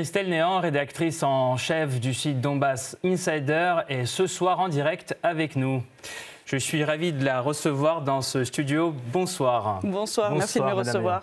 Christelle 0.00 0.30
Néant, 0.30 0.60
rédactrice 0.60 1.22
en 1.22 1.58
chef 1.58 2.00
du 2.00 2.14
site 2.14 2.40
Donbass 2.40 2.96
Insider, 3.04 3.80
est 3.90 4.06
ce 4.06 4.26
soir 4.26 4.58
en 4.58 4.68
direct 4.70 5.14
avec 5.22 5.56
nous. 5.56 5.82
Je 6.50 6.56
suis 6.56 6.82
ravi 6.82 7.12
de 7.12 7.24
la 7.24 7.40
recevoir 7.40 8.02
dans 8.02 8.22
ce 8.22 8.42
studio. 8.42 8.92
Bonsoir. 9.12 9.78
Bonsoir, 9.84 10.32
merci 10.32 10.58
de 10.58 10.64
me 10.64 10.72
recevoir. 10.72 11.22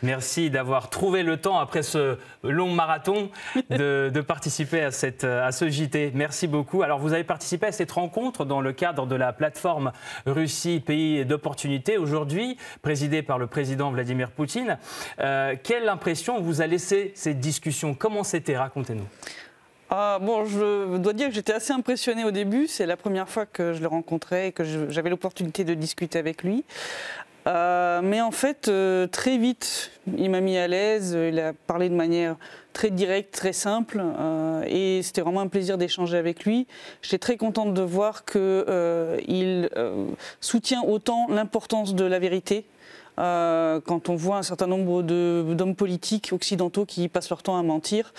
Merci 0.00 0.48
d'avoir 0.48 0.90
trouvé 0.90 1.24
le 1.24 1.38
temps, 1.38 1.58
après 1.58 1.82
ce 1.82 2.18
long 2.44 2.72
marathon, 2.72 3.30
de, 3.70 4.20
participer 4.20 4.82
à, 4.82 4.92
cette, 4.92 5.24
à 5.24 5.50
ce 5.50 5.68
JT. 5.68 6.12
Merci 6.14 6.46
beaucoup. 6.46 6.82
Alors, 6.82 7.00
vous 7.00 7.12
avez 7.12 7.24
participé 7.24 7.66
à 7.66 7.72
cette 7.72 7.90
rencontre 7.90 8.44
dans 8.44 8.60
le 8.60 8.72
cadre 8.72 9.06
de 9.06 9.16
la 9.16 9.32
plateforme 9.32 9.90
Russie, 10.24 10.78
pays 10.78 11.24
d'opportunité, 11.24 11.98
aujourd'hui 11.98 12.56
présidée 12.80 13.22
par 13.22 13.40
le 13.40 13.48
président 13.48 13.90
Vladimir 13.90 14.30
Poutine. 14.30 14.78
Euh, 15.18 15.56
quelle 15.60 15.88
impression 15.88 16.40
vous 16.40 16.62
a 16.62 16.68
laissé 16.68 17.10
cette 17.16 17.40
discussion? 17.40 17.94
Comment 17.94 18.22
c'était? 18.22 18.56
Racontez-nous. 18.56 19.08
Ah, 19.92 20.20
bon, 20.22 20.44
je 20.44 20.98
dois 20.98 21.12
dire 21.12 21.26
que 21.26 21.34
j'étais 21.34 21.52
assez 21.52 21.72
impressionnée 21.72 22.24
au 22.24 22.30
début. 22.30 22.68
C'est 22.68 22.86
la 22.86 22.96
première 22.96 23.28
fois 23.28 23.44
que 23.44 23.72
je 23.72 23.80
le 23.80 23.88
rencontrais 23.88 24.48
et 24.48 24.52
que 24.52 24.62
j'avais 24.88 25.10
l'opportunité 25.10 25.64
de 25.64 25.74
discuter 25.74 26.16
avec 26.16 26.44
lui. 26.44 26.64
Euh, 27.48 28.00
mais 28.00 28.20
en 28.20 28.30
fait, 28.30 28.68
euh, 28.68 29.08
très 29.08 29.36
vite, 29.36 29.90
il 30.16 30.30
m'a 30.30 30.40
mis 30.40 30.56
à 30.56 30.68
l'aise. 30.68 31.18
Il 31.20 31.40
a 31.40 31.54
parlé 31.66 31.88
de 31.88 31.96
manière 31.96 32.36
très 32.72 32.90
directe, 32.90 33.34
très 33.34 33.52
simple. 33.52 34.00
Euh, 34.00 34.62
et 34.68 35.02
c'était 35.02 35.22
vraiment 35.22 35.40
un 35.40 35.48
plaisir 35.48 35.76
d'échanger 35.76 36.16
avec 36.16 36.44
lui. 36.44 36.68
J'étais 37.02 37.18
très 37.18 37.36
contente 37.36 37.74
de 37.74 37.82
voir 37.82 38.24
qu'il 38.24 39.70
soutient 40.40 40.82
autant 40.82 41.26
l'importance 41.28 41.96
de 41.96 42.04
la 42.04 42.20
vérité. 42.20 42.64
quand 43.16 44.08
on 44.08 44.14
voit 44.14 44.36
un 44.36 44.44
certain 44.44 44.68
nombre 44.68 45.02
d'hommes 45.02 45.74
politiques 45.74 46.30
occidentaux 46.32 46.86
qui 46.86 47.08
passent 47.08 47.28
leur 47.28 47.42
temps 47.42 47.58
à 47.58 47.62
mentir 47.64 48.12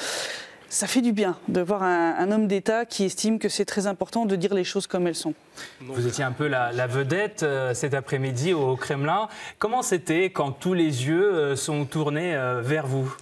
ça 0.72 0.88
fait 0.88 1.02
du 1.02 1.12
bien 1.12 1.36
de 1.50 1.60
voir 1.60 1.84
un, 1.84 2.32
homme 2.32 2.48
d'État 2.48 2.86
qui 2.86 3.04
estime 3.04 3.40
que 3.40 3.50
c'est 3.50 3.66
très 3.66 3.88
important 3.88 4.26
de 4.26 4.38
dire 4.38 4.54
les 4.54 4.64
choses 4.64 4.88
comme 4.88 5.06
elles 5.06 5.16
sont. 5.16 5.34
Vous 5.82 6.08
étiez 6.08 6.24
un 6.24 6.32
peu 6.32 6.48
la, 6.48 6.88
vedette 6.88 7.44
euh, 7.44 7.74
cet 7.74 7.94
après-midi 7.94 8.54
au 8.54 8.78
Kremlin. 8.78 9.28
Comment 9.60 9.82
c'était 9.82 10.30
quand 10.32 10.52
tous 10.52 10.74
les 10.74 11.08
yeux 11.08 11.34
euh, 11.34 11.56
sont 11.58 11.84
tournés 11.84 12.34
euh, 12.36 12.62
vers 12.62 12.88
vous? 12.88 13.14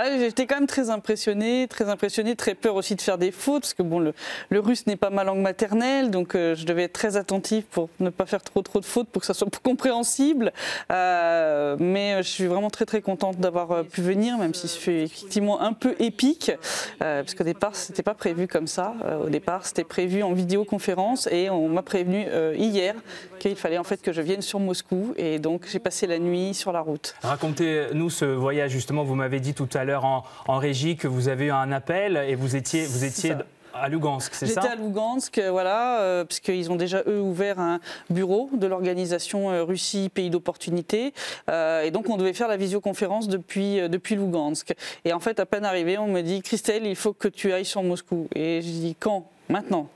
Ah, 0.00 0.16
j'étais 0.18 0.46
quand 0.46 0.56
même 0.56 0.66
très 0.66 0.90
impressionnée, 0.90 1.66
très 1.68 1.88
impressionnée, 1.88 2.36
très 2.36 2.54
peur 2.54 2.76
aussi 2.76 2.94
de 2.94 3.00
faire 3.00 3.18
des 3.18 3.32
fautes, 3.32 3.62
parce 3.62 3.74
que 3.74 3.82
bon, 3.82 3.98
le, 3.98 4.12
russe 4.60 4.86
n'est 4.86 4.96
pas 4.96 5.10
ma 5.10 5.24
langue 5.24 5.40
maternelle, 5.40 6.10
donc 6.10 6.34
euh, 6.34 6.54
je 6.54 6.64
devais 6.64 6.84
être 6.84 6.92
très 6.92 7.16
attentive 7.16 7.64
pour 7.64 7.88
ne 8.00 8.10
pas 8.10 8.26
faire 8.26 8.42
trop 8.42 8.62
trop 8.62 8.80
de 8.80 8.84
fautes, 8.84 9.08
pour 9.08 9.20
que 9.20 9.26
ça 9.26 9.34
soit 9.34 9.48
compréhensible. 9.62 10.52
Euh, 10.92 11.76
mais 11.80 12.14
euh, 12.14 12.22
je 12.22 12.28
suis 12.28 12.46
vraiment 12.46 12.70
très 12.70 12.86
très 12.86 13.02
contente 13.02 13.38
d'avoir 13.38 13.84
pu 13.84 14.00
venir, 14.00 14.38
même 14.38 14.54
si 14.54 14.68
c'est 14.68 15.02
effectivement 15.02 15.60
un 15.60 15.72
peu 15.72 15.94
épique, 15.98 16.52
parce 16.98 17.34
qu'au 17.34 17.44
départ 17.44 17.74
c'était 17.74 18.02
pas 18.02 18.14
prévu 18.14 18.46
comme 18.46 18.66
ça. 18.66 18.94
au 19.24 19.28
départ 19.28 19.66
c'était 19.66 19.84
prévu 19.84 20.22
en 20.22 20.32
vidéoconférence 20.32 21.28
et 21.30 21.50
on 21.50 21.68
m'a 21.68 21.82
prévenu 21.82 22.26
hier 22.54 22.94
qu'il 23.38 23.56
fallait 23.56 23.78
en 23.78 23.84
fait 23.84 24.00
que 24.00 24.12
je 24.12 24.22
vienne 24.22 24.42
sur 24.42 24.60
Moscou, 24.60 25.14
et 25.16 25.38
donc 25.38 25.66
j'ai 25.70 25.78
passé 25.78 26.06
la 26.06 26.18
nuit 26.18 26.54
sur 26.54 26.72
la 26.72 26.80
route. 26.80 27.14
Racontez-nous 27.22 28.10
ce 28.10 28.24
voyage 28.24 28.70
justement. 28.70 29.02
Vous 29.02 29.14
m'avez 29.14 29.40
dit 29.40 29.54
tout 29.54 29.68
à 29.74 29.78
à 29.78 29.84
l'heure 29.88 30.04
en, 30.04 30.56
régie 30.58 30.96
que 30.96 31.08
vous 31.08 31.28
avez 31.28 31.46
eu 31.46 31.50
un 31.50 31.72
appel 31.72 32.16
et 32.16 32.34
vous 32.34 32.56
étiez, 32.56 32.84
vous 32.86 33.04
étiez 33.04 33.34
à 33.74 33.88
Lugansk, 33.88 34.34
c'est 34.34 34.46
ça 34.46 34.60
J'étais 34.60 34.72
à 34.72 34.76
Lugansk, 34.76 35.40
voilà, 35.50 36.00
euh, 36.00 36.24
puisqu'ils 36.24 36.70
ont 36.70 36.76
déjà, 36.76 37.02
eux, 37.06 37.20
ouvert 37.20 37.58
un 37.60 37.80
bureau 38.10 38.50
de 38.52 38.66
l'organisation 38.66 39.50
euh, 39.50 39.64
Russie 39.64 40.10
Pays 40.12 40.30
d'opportunité. 40.30 41.12
Euh, 41.48 41.82
et 41.82 41.90
donc, 41.90 42.08
on 42.08 42.16
devait 42.16 42.32
faire 42.32 42.48
la 42.48 42.56
visioconférence 42.56 43.28
depuis, 43.28 43.88
depuis 43.88 44.16
Lugansk. 44.16 44.74
Et 45.04 45.12
en 45.12 45.20
fait, 45.20 45.38
à 45.38 45.46
peine 45.46 45.64
arrivé, 45.64 45.98
on 45.98 46.08
me 46.08 46.22
dit 46.22 46.42
Christelle, 46.42 46.86
il 46.86 46.96
faut 46.96 47.12
que 47.12 47.28
tu 47.28 47.52
ailles 47.52 47.64
sur 47.64 47.82
Moscou. 47.82 48.28
Et 48.34 48.62
je 48.62 48.68
dis 48.68 48.96
Quand? 48.98 49.28
Maintenant. 49.48 49.88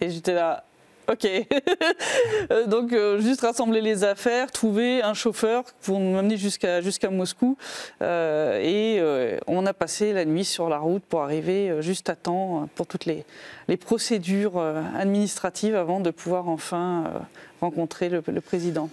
Et 0.00 0.10
j'étais 0.10 0.34
là, 0.34 0.64
Ok. 1.12 1.26
Euh, 2.50 2.66
donc, 2.66 2.92
euh, 2.92 3.20
juste 3.20 3.40
rassembler 3.40 3.80
les 3.80 4.04
affaires, 4.04 4.50
trouver 4.50 5.02
un 5.02 5.14
chauffeur 5.14 5.64
pour 5.82 5.98
nous 5.98 6.18
amener 6.18 6.36
jusqu'à 6.36 7.10
Moscou. 7.10 7.56
Euh, 8.02 8.60
et 8.60 9.00
on 9.46 9.66
a 9.66 9.72
passé 9.72 10.12
la 10.12 10.24
nuit 10.24 10.44
sur 10.44 10.68
la 10.68 10.78
route 10.78 11.02
pour 11.02 11.22
arriver 11.22 11.80
juste 11.80 12.10
à 12.10 12.16
temps 12.16 12.68
pour 12.74 12.86
toutes 12.86 13.06
les 13.06 13.24
procédures 13.76 14.58
administratives 14.58 15.74
avant 15.74 16.00
de 16.00 16.10
pouvoir 16.10 16.48
enfin 16.48 17.04
rencontrer 17.60 18.08
le 18.08 18.40
président. 18.40 18.90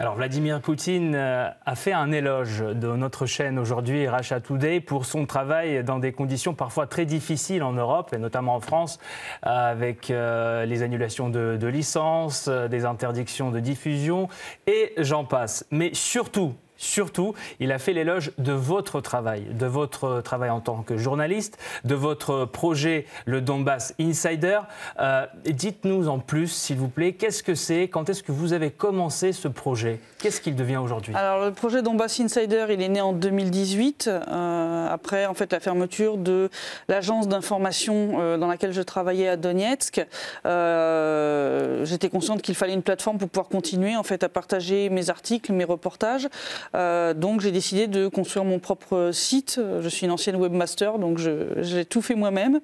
Alors 0.00 0.14
Vladimir 0.14 0.60
Poutine 0.60 1.16
euh, 1.16 1.48
a 1.66 1.74
fait 1.74 1.92
un 1.92 2.12
éloge 2.12 2.60
de 2.60 2.86
notre 2.94 3.26
chaîne 3.26 3.58
aujourd'hui, 3.58 4.06
Racha 4.06 4.40
Today, 4.40 4.78
pour 4.78 5.04
son 5.04 5.26
travail 5.26 5.82
dans 5.82 5.98
des 5.98 6.12
conditions 6.12 6.54
parfois 6.54 6.86
très 6.86 7.04
difficiles 7.04 7.64
en 7.64 7.72
Europe, 7.72 8.14
et 8.14 8.18
notamment 8.18 8.54
en 8.54 8.60
France, 8.60 9.00
avec 9.42 10.12
euh, 10.12 10.66
les 10.66 10.84
annulations 10.84 11.30
de, 11.30 11.56
de 11.60 11.66
licences, 11.66 12.46
euh, 12.46 12.68
des 12.68 12.84
interdictions 12.84 13.50
de 13.50 13.58
diffusion, 13.58 14.28
et 14.68 14.92
j'en 14.98 15.24
passe. 15.24 15.66
Mais 15.72 15.90
surtout, 15.94 16.54
Surtout, 16.78 17.34
il 17.58 17.72
a 17.72 17.78
fait 17.78 17.92
l'éloge 17.92 18.30
de 18.38 18.52
votre 18.52 19.00
travail, 19.00 19.42
de 19.50 19.66
votre 19.66 20.20
travail 20.20 20.50
en 20.50 20.60
tant 20.60 20.82
que 20.82 20.96
journaliste, 20.96 21.58
de 21.84 21.96
votre 21.96 22.44
projet 22.44 23.04
Le 23.26 23.40
Donbass 23.40 23.94
Insider. 24.00 24.60
Euh, 25.00 25.26
dites-nous 25.44 26.08
en 26.08 26.20
plus, 26.20 26.46
s'il 26.46 26.76
vous 26.76 26.88
plaît, 26.88 27.14
qu'est-ce 27.14 27.42
que 27.42 27.56
c'est 27.56 27.88
Quand 27.88 28.08
est-ce 28.08 28.22
que 28.22 28.30
vous 28.30 28.52
avez 28.52 28.70
commencé 28.70 29.32
ce 29.32 29.48
projet? 29.48 29.98
Qu'est-ce 30.18 30.40
qu'il 30.40 30.54
devient 30.54 30.76
aujourd'hui? 30.76 31.14
Alors, 31.16 31.44
le 31.44 31.52
projet 31.52 31.82
Donbass 31.82 32.20
Insider, 32.20 32.66
il 32.70 32.80
est 32.80 32.88
né 32.88 33.00
en 33.00 33.12
2018, 33.12 34.08
euh, 34.08 34.77
après 34.88 35.26
en 35.26 35.34
fait 35.34 35.52
la 35.52 35.60
fermeture 35.60 36.16
de 36.16 36.50
l'agence 36.88 37.28
d'information 37.28 38.20
euh, 38.20 38.36
dans 38.38 38.48
laquelle 38.48 38.72
je 38.72 38.82
travaillais 38.82 39.28
à 39.28 39.36
Donetsk. 39.36 40.04
J'étais 41.84 42.08
consciente 42.08 42.42
qu'il 42.42 42.54
fallait 42.54 42.74
une 42.74 42.82
plateforme 42.82 43.18
pour 43.18 43.28
pouvoir 43.28 43.48
continuer 43.48 43.96
en 43.96 44.02
fait 44.02 44.22
à 44.22 44.28
partager 44.28 44.88
mes 44.90 45.10
articles, 45.10 45.52
mes 45.52 45.64
reportages. 45.64 46.28
Euh, 46.74 47.14
donc 47.14 47.40
j'ai 47.40 47.52
décidé 47.52 47.86
de 47.86 48.08
construire 48.08 48.44
mon 48.44 48.58
propre 48.58 49.10
site. 49.12 49.60
Je 49.80 49.88
suis 49.88 50.06
une 50.06 50.12
ancienne 50.12 50.36
webmaster, 50.36 50.98
donc 50.98 51.18
j'ai 51.18 51.84
tout 51.84 52.02
fait 52.02 52.14
moi-même. 52.14 52.60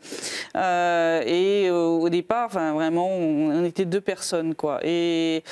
Euh, 0.56 1.22
et 1.26 1.70
au 1.70 2.08
départ, 2.08 2.46
enfin, 2.46 2.72
vraiment, 2.72 3.08
on, 3.08 3.64
était 3.64 3.84
deux 3.84 4.00
personnes, 4.00 4.54
quoi. 4.54 4.80
Et 4.82 5.42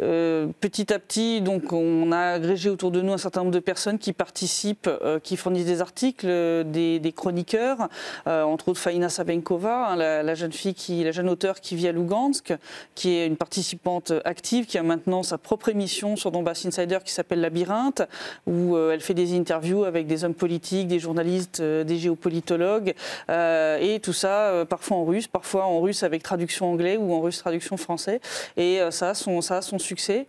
euh, 0.00 0.48
petit 0.60 0.92
à 0.92 0.98
petit, 0.98 1.40
donc, 1.40 1.72
on 1.72 2.12
a 2.12 2.34
agrégé 2.34 2.68
autour 2.68 2.90
de 2.90 3.00
nous 3.00 3.12
un 3.12 3.18
certain 3.18 3.40
nombre 3.40 3.52
de 3.52 3.58
personnes 3.60 3.98
qui 3.98 4.12
participent, 4.12 4.90
qui 5.22 5.36
fournissent 5.36 5.66
des 5.66 5.80
articles, 5.80 6.21
des, 6.24 7.14
chroniqueurs, 7.14 7.88
entre 8.26 8.68
autres 8.68 8.80
Faina 8.80 9.08
Sabenkova, 9.08 9.90
hein, 9.90 9.96
la, 9.96 10.34
jeune 10.34 10.52
fille 10.52 10.74
la 11.04 11.12
jeune 11.12 11.28
auteure 11.28 11.60
qui 11.60 11.76
vit 11.76 11.88
à 11.88 11.92
Lugansk, 11.92 12.54
qui 12.94 13.10
est 13.10 13.26
une 13.26 13.36
participante 13.36 14.12
active, 14.24 14.66
qui 14.66 14.78
a 14.78 14.82
maintenant 14.82 15.22
sa 15.22 15.38
propre 15.38 15.68
émission 15.68 16.16
sur 16.16 16.30
Donbass 16.30 16.66
Insider 16.66 16.98
qui 17.04 17.12
s'appelle 17.12 17.40
Labyrinthe 17.40 18.02
où 18.46 18.76
euh, 18.76 18.92
elle 18.92 19.00
fait 19.00 19.14
des 19.14 19.36
interviews 19.36 19.84
avec 19.84 20.06
des 20.06 20.24
hommes 20.24 20.34
politiques, 20.34 20.88
des 20.88 20.98
journalistes, 20.98 21.60
euh, 21.60 21.84
des 21.84 21.98
géopolitologues, 21.98 22.94
euh, 23.30 23.78
et 23.80 24.00
tout 24.00 24.12
ça 24.12 24.64
parfois 24.68 24.98
en 24.98 25.04
russe, 25.04 25.26
parfois 25.26 25.64
en 25.64 25.80
russe 25.80 26.02
avec 26.02 26.22
traduction 26.22 26.70
anglais 26.70 26.96
ou 26.96 27.12
en 27.12 27.20
russe 27.20 27.38
traduction 27.38 27.76
français. 27.76 28.20
Et 28.56 28.80
ça 28.90 29.10
a 29.10 29.14
son 29.14 29.78
succès. 29.78 30.26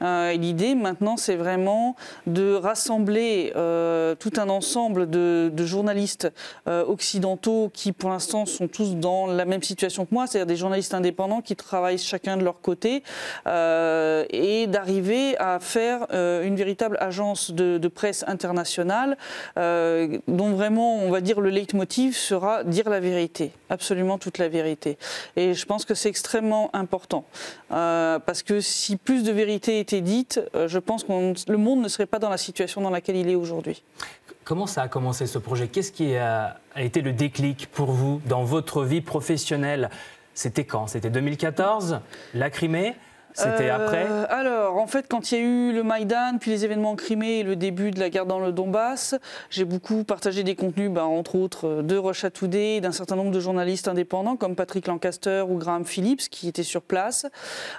L'idée 0.00 0.74
maintenant, 0.74 1.16
c'est 1.16 1.36
vraiment 1.36 1.96
de 2.26 2.54
rassembler 2.54 3.52
tout 3.54 4.32
un 4.36 4.48
ensemble 4.48 5.08
de, 5.10 5.33
journalistes 5.64 6.30
occidentaux 6.66 7.70
qui, 7.72 7.92
pour 7.92 8.10
l'instant, 8.10 8.46
sont 8.46 8.68
tous 8.68 8.96
dans 8.96 9.26
la 9.26 9.44
même 9.44 9.62
situation 9.62 10.04
que 10.04 10.14
moi, 10.14 10.26
c'est-à-dire 10.26 10.46
des 10.46 10.56
journalistes 10.56 10.94
indépendants 10.94 11.40
qui 11.40 11.56
travaillent 11.56 11.98
chacun 11.98 12.36
de 12.36 12.44
leur 12.44 12.60
côté, 12.60 13.02
et 13.46 14.66
d'arriver 14.66 15.36
à 15.38 15.58
faire 15.60 16.06
une 16.10 16.56
véritable 16.56 16.98
agence 17.00 17.50
de, 17.50 17.88
presse 17.88 18.24
internationale 18.26 19.16
euh, 19.56 20.18
dont 20.26 20.52
vraiment, 20.52 20.96
on 20.96 21.10
va 21.10 21.20
dire, 21.20 21.40
le 21.40 21.50
leitmotiv 21.50 22.16
sera 22.16 22.64
dire 22.64 22.88
la 22.88 23.00
vérité, 23.00 23.52
absolument 23.70 24.18
toute 24.18 24.38
la 24.38 24.48
vérité. 24.48 24.98
Et 25.36 25.54
je 25.54 25.64
pense 25.66 25.84
que 25.84 25.94
c'est 25.94 26.08
extrêmement 26.08 26.70
important 26.74 27.24
euh, 27.70 28.18
parce 28.18 28.42
que 28.42 28.60
si 28.60 28.96
plus 28.96 29.22
de 29.22 29.32
vérité 29.32 29.78
était 29.80 30.00
dite, 30.00 30.40
euh, 30.54 30.68
je 30.68 30.78
pense 30.78 31.04
que 31.04 31.50
le 31.50 31.58
monde 31.58 31.82
ne 31.82 31.88
serait 31.88 32.06
pas 32.06 32.18
dans 32.18 32.30
la 32.30 32.38
situation 32.38 32.80
dans 32.80 32.90
laquelle 32.90 33.16
il 33.16 33.28
est 33.28 33.36
aujourd'hui. 33.36 33.82
Comment 34.44 34.66
ça 34.66 34.82
a 34.82 34.88
commencé 34.88 35.26
ce 35.26 35.38
projet? 35.38 35.68
Qu'est-ce 35.68 35.90
qui 35.90 36.16
a, 36.16 36.58
été 36.76 37.00
le 37.00 37.12
déclic 37.12 37.66
pour 37.72 37.90
vous 37.90 38.20
dans 38.26 38.44
votre 38.44 38.84
vie 38.84 39.00
professionnelle? 39.00 39.88
C'était 40.34 40.64
quand? 40.64 40.86
C'était 40.86 41.08
2014 41.08 42.00
La 42.34 42.50
Crimée? 42.50 42.94
C'était 43.34 43.68
euh, 43.68 43.74
après 43.74 44.06
Alors, 44.28 44.76
en 44.76 44.86
fait, 44.86 45.06
quand 45.08 45.32
il 45.32 45.34
y 45.34 45.40
a 45.40 45.44
eu 45.44 45.72
le 45.72 45.82
Maïdan, 45.82 46.38
puis 46.40 46.52
les 46.52 46.64
événements 46.64 46.92
en 46.92 46.96
Crimée 46.96 47.40
et 47.40 47.42
le 47.42 47.56
début 47.56 47.90
de 47.90 47.98
la 47.98 48.08
guerre 48.08 48.26
dans 48.26 48.38
le 48.38 48.52
Donbass, 48.52 49.16
j'ai 49.50 49.64
beaucoup 49.64 50.04
partagé 50.04 50.44
des 50.44 50.54
contenus, 50.54 50.88
bah, 50.88 51.04
entre 51.04 51.34
autres, 51.34 51.66
euh, 51.66 51.82
de 51.82 51.96
Russia 51.96 52.30
Today, 52.30 52.80
d'un 52.80 52.92
certain 52.92 53.16
nombre 53.16 53.32
de 53.32 53.40
journalistes 53.40 53.88
indépendants, 53.88 54.36
comme 54.36 54.54
Patrick 54.54 54.86
Lancaster 54.86 55.44
ou 55.48 55.56
Graham 55.58 55.84
Phillips, 55.84 56.28
qui 56.30 56.46
étaient 56.46 56.62
sur 56.62 56.82
place. 56.82 57.26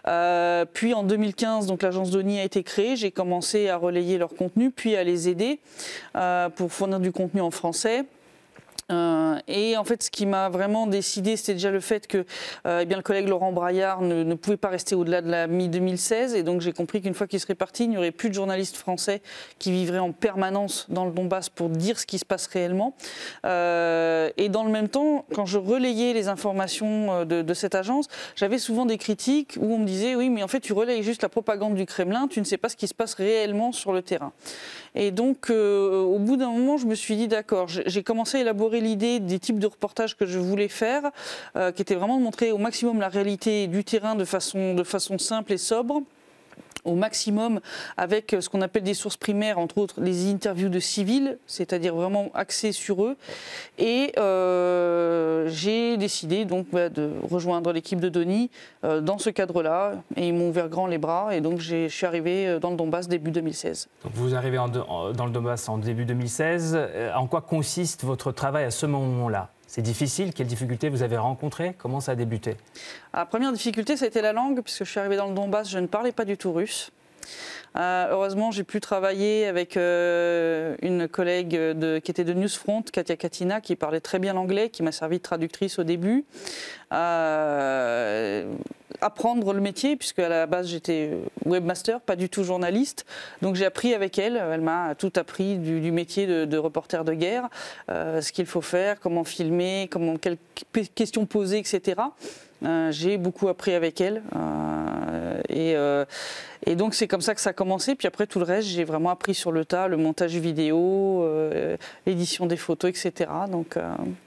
Euh, 0.08 0.66
puis 0.66 0.94
en 0.94 1.04
2015, 1.04 1.68
donc 1.68 1.84
l'agence 1.84 2.12
Doni 2.12 2.40
a 2.40 2.44
été 2.44 2.62
créée. 2.62 2.98
J'ai 2.98 3.12
commencé 3.12 3.70
à 3.70 3.78
relayer 3.78 4.18
leurs 4.18 4.36
contenus, 4.36 4.72
puis 4.76 4.98
à 4.98 5.04
les 5.04 5.30
aider 5.30 5.60
pour 6.56 6.72
fournir 6.72 7.00
du 7.00 7.12
contenu 7.12 7.42
en 7.42 7.52
français. 7.52 8.06
Euh, 8.92 9.40
et 9.48 9.78
en 9.78 9.84
fait, 9.84 10.04
ce 10.04 10.12
qui 10.12 10.26
m'a 10.26 10.50
vraiment 10.50 10.86
décidé, 10.86 11.38
c'était 11.38 11.54
déjà 11.54 11.72
le 11.72 11.80
fait 11.80 12.08
que 12.08 12.26
euh, 12.68 12.82
eh 12.82 12.86
bien, 12.86 12.98
le 12.98 13.04
collègue 13.04 13.28
Laurent 13.28 13.52
Braillard 13.52 14.02
ne, 14.02 14.34
pouvait 14.36 14.58
pas 14.58 14.70
rester 14.70 14.96
au-delà 14.96 15.22
de 15.22 15.30
la 15.30 15.48
mi-2016. 15.48 16.36
Et 16.36 16.44
donc, 16.44 16.62
j'ai 16.62 16.72
compris 16.72 17.02
qu'une 17.02 17.14
fois 17.14 17.28
qu'il 17.28 17.40
serait 17.40 17.56
parti, 17.56 17.86
il 17.86 17.90
n'y 17.90 17.98
aurait 17.98 18.12
plus 18.12 18.30
de 18.30 18.36
journalistes 18.36 18.78
français 18.78 19.22
qui 19.58 19.72
vivraient 19.72 20.00
en 20.00 20.12
permanence 20.12 20.86
dans 20.90 21.06
le 21.06 21.12
Donbass 21.12 21.50
pour 21.50 21.70
dire 21.70 22.00
ce 22.00 22.06
qui 22.06 22.20
se 22.20 22.26
passe 22.26 22.48
réellement. 22.48 22.96
Euh, 23.46 24.30
et 24.38 24.50
dans 24.50 24.64
le 24.64 24.72
même 24.72 24.90
temps, 24.90 25.26
quand 25.34 25.46
je 25.46 25.58
relayais 25.58 26.14
les 26.14 26.28
informations 26.28 27.26
de, 27.26 27.42
de 27.42 27.54
cette 27.54 27.76
agence, 27.76 28.08
j'avais 28.36 28.60
souvent 28.60 28.86
des 28.86 28.98
critiques 28.98 29.58
où 29.60 29.74
on 29.74 29.80
me 29.80 29.86
disait 29.86 30.16
Oui, 30.16 30.30
mais 30.30 30.44
en 30.44 30.48
fait, 30.48 30.60
tu 30.60 30.74
relayes 30.74 31.04
juste 31.04 31.24
la 31.24 31.30
propagande 31.30 31.76
du 31.76 31.86
Kremlin, 31.86 32.28
tu 32.28 32.40
ne 32.40 32.46
sais 32.46 32.58
pas 32.58 32.70
ce 32.70 32.76
qui 32.76 32.88
se 32.88 32.94
passe 32.94 33.16
réellement 33.16 33.72
sur 33.72 33.94
le 33.94 34.02
terrain. 34.02 34.32
Et 34.96 35.12
donc, 35.12 35.50
au 35.50 36.18
bout 36.20 36.38
d'un 36.38 36.50
moment, 36.50 36.78
je 36.78 36.86
me 36.86 36.96
suis 36.96 37.16
dit 37.16 37.28
D'accord, 37.28 37.68
j'ai 37.68 38.04
commencé 38.04 38.38
à 38.38 38.42
élaborer 38.42 38.82
l'idée 38.82 39.20
des 39.20 39.40
types 39.40 39.60
de 39.60 39.68
reportages 39.68 40.16
que 40.16 40.26
je 40.26 40.40
voulais 40.40 40.68
faire, 40.68 41.12
euh, 41.56 41.72
qui 41.72 41.82
était 41.82 41.96
vraiment 41.96 42.18
de 42.18 42.24
montrer 42.24 42.52
au 42.52 42.58
maximum 42.58 43.00
la 43.00 43.10
réalité 43.10 43.68
du 43.68 43.84
terrain 43.84 44.16
de 44.16 44.24
façon 44.24 45.18
simple 45.18 45.54
et 45.54 45.58
sobre 45.58 46.02
au 46.86 46.96
maximum 46.96 47.60
avec 47.98 48.34
euh, 48.34 48.42
ce 48.42 48.50
qu'on 48.50 48.62
appelle 48.62 48.84
des 48.84 48.94
sources 48.94 49.18
primaires, 49.18 49.60
entre 49.60 49.78
autres 49.78 50.02
les 50.02 50.30
interviews 50.30 50.70
de 50.70 50.80
civils, 50.80 51.38
c'est-à-dire 51.48 51.96
vraiment 51.96 52.30
axées 52.34 52.72
sur 52.72 53.04
eux. 53.04 53.18
Et 53.78 54.14
euh, 54.18 55.48
j'ai 55.50 55.98
décidé 55.98 56.46
donc 56.46 56.68
bah, 56.72 56.90
de 56.90 57.12
rejoindre 57.30 57.74
l'équipe 57.74 58.00
de 58.00 58.10
Denis 58.10 58.50
euh, 58.84 59.02
dans 59.02 59.18
ce 59.18 59.30
cadre-là. 59.30 59.94
Et 60.16 60.28
ils 60.28 60.34
m'ont 60.34 60.50
ouvert 60.50 60.70
grand 60.70 60.88
les 60.88 60.98
bras. 60.98 61.36
Et 61.36 61.42
donc 61.42 61.60
je 61.60 61.88
suis 61.88 62.06
arrivé 62.06 62.60
dans 62.62 62.70
le 62.70 62.78
Donbass 62.78 63.08
début 63.08 63.32
2016. 63.32 63.90
Donc 64.04 64.14
vous 64.14 64.36
arrivez 64.36 64.58
dans 64.58 65.26
le 65.26 65.32
Donbass 65.32 65.68
en 65.70 65.78
début 65.78 66.06
2016. 66.06 66.78
En 67.16 67.28
quoi 67.28 67.42
consiste 67.42 68.04
votre 68.04 68.32
travail 68.32 68.66
à 68.66 68.72
ce 68.72 68.86
moment-là? 68.86 69.50
C'est 69.76 69.82
difficile 69.82 70.34
Quelles 70.34 70.48
difficultés 70.48 70.88
vous 70.88 71.04
avez 71.04 71.18
rencontrées 71.18 71.76
Comment 71.78 72.00
ça 72.00 72.14
a 72.14 72.16
débuté? 72.16 72.56
La 73.14 73.26
première 73.26 73.52
difficulté, 73.52 73.98
ça 73.98 74.06
a 74.06 74.08
été 74.08 74.22
la 74.22 74.32
langue, 74.32 74.62
puisque 74.62 74.86
je 74.86 74.90
suis 74.90 75.02
arrivée 75.02 75.18
dans 75.18 75.28
le 75.28 75.34
Donbass, 75.34 75.70
je 75.70 75.80
ne 75.80 75.88
parlais 75.88 76.14
pas 76.14 76.24
du 76.24 76.38
tout 76.38 76.54
russe. 76.54 76.92
Euh, 77.76 78.08
heureusement, 78.10 78.52
j'ai 78.52 78.64
pu 78.64 78.80
travailler 78.80 79.48
avec 79.48 79.76
euh, 79.76 80.78
une 80.82 81.10
collègue 81.10 81.60
qui 82.00 82.10
était 82.10 82.24
de 82.24 82.32
Newsfront, 82.32 82.84
Katia 82.84 83.18
Katina, 83.18 83.60
qui 83.60 83.76
parlait 83.76 84.00
très 84.00 84.18
bien 84.18 84.32
l'anglais, 84.34 84.70
qui 84.70 84.82
m'a 84.82 84.94
servi 84.94 85.18
de 85.18 85.24
traductrice 85.24 85.78
au 85.78 85.84
début. 85.84 86.24
Euh, 86.94 88.56
apprendre 89.02 89.54
le 89.54 89.62
métier, 89.62 89.96
puisque 89.96 90.20
à 90.20 90.30
la 90.30 90.46
base 90.46 90.68
j'étais 90.68 91.12
webmaster, 91.46 92.02
pas 92.02 92.16
du 92.16 92.30
tout 92.30 92.44
journaliste. 92.44 93.06
Donc 93.42 93.56
j'ai 93.56 93.66
appris 93.66 93.94
avec 93.94 94.20
elle, 94.20 94.38
elle 94.38 94.62
m'a 94.62 94.96
tout 94.96 95.14
appris 95.16 95.58
du, 95.58 95.92
métier 95.92 96.28
de, 96.28 96.58
reporter 96.58 97.04
de 97.04 97.14
guerre, 97.14 97.50
ce 97.90 98.32
qu'il 98.32 98.46
faut 98.46 98.62
faire, 98.62 99.00
comment 99.00 99.24
filmer, 99.24 99.88
comment, 99.92 100.16
quelles 100.18 100.38
questions 100.96 101.26
poser, 101.26 101.60
etc. 101.60 101.96
Euh, 102.64 102.92
j'ai 102.92 103.18
beaucoup 103.18 103.48
appris 103.48 103.74
avec 103.74 104.00
elle. 104.02 104.22
Euh, 104.36 105.42
euh, 105.52 106.06
et, 106.66 106.76
donc 106.76 106.94
c'est 106.94 107.08
comme 107.08 107.22
ça 107.22 107.36
que 107.36 107.42
ça 107.42 107.52
a 107.52 107.54
commencé. 107.54 107.96
Puis 107.96 108.08
après 108.08 108.28
tout 108.28 108.40
le 108.40 108.46
reste, 108.46 108.68
j'ai 108.68 108.84
vraiment 108.84 109.10
appris 109.10 109.34
sur 109.34 109.52
le 109.52 109.66
tas, 109.66 109.88
le 109.88 109.98
montage 109.98 110.36
vidéo, 110.36 111.28
l'édition 112.06 112.46
des 112.46 112.58
photos, 112.58 112.90
etc. 112.90 113.30
Donc 113.52 113.78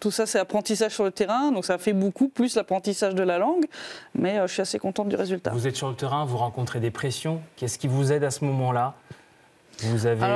tout 0.01 0.11
ça 0.11 0.27
c'est 0.27 0.39
apprentissage 0.39 0.93
sur 0.93 1.05
le 1.05 1.11
terrain. 1.11 1.51
Donc 1.53 1.65
ça 1.65 1.79
fait 1.79 1.93
beaucoup, 1.93 2.29
plus 2.29 2.55
l'apprentissage 2.55 3.15
de 3.15 3.23
la 3.23 3.39
langue. 3.39 3.65
Mais 4.15 4.39
je 4.47 4.53
suis 4.53 4.63
assez 4.63 4.79
contente 4.79 5.09
du 5.09 5.17
résultat. 5.17 5.51
Vous 5.51 5.67
êtes 5.67 5.77
sur 5.77 5.89
le 5.89 5.95
terrain, 5.95 6.25
vous 6.25 6.39
rencontrez 6.39 6.81
des 6.81 6.91
pressions. 6.91 7.41
Qu'est-ce 7.57 7.79
qui 7.79 7.89
vous 7.89 8.13
aide 8.13 8.25
à 8.25 8.31
ce 8.31 8.45
moment-là? 8.45 8.95
Vous 9.83 10.07
avez 10.07 10.27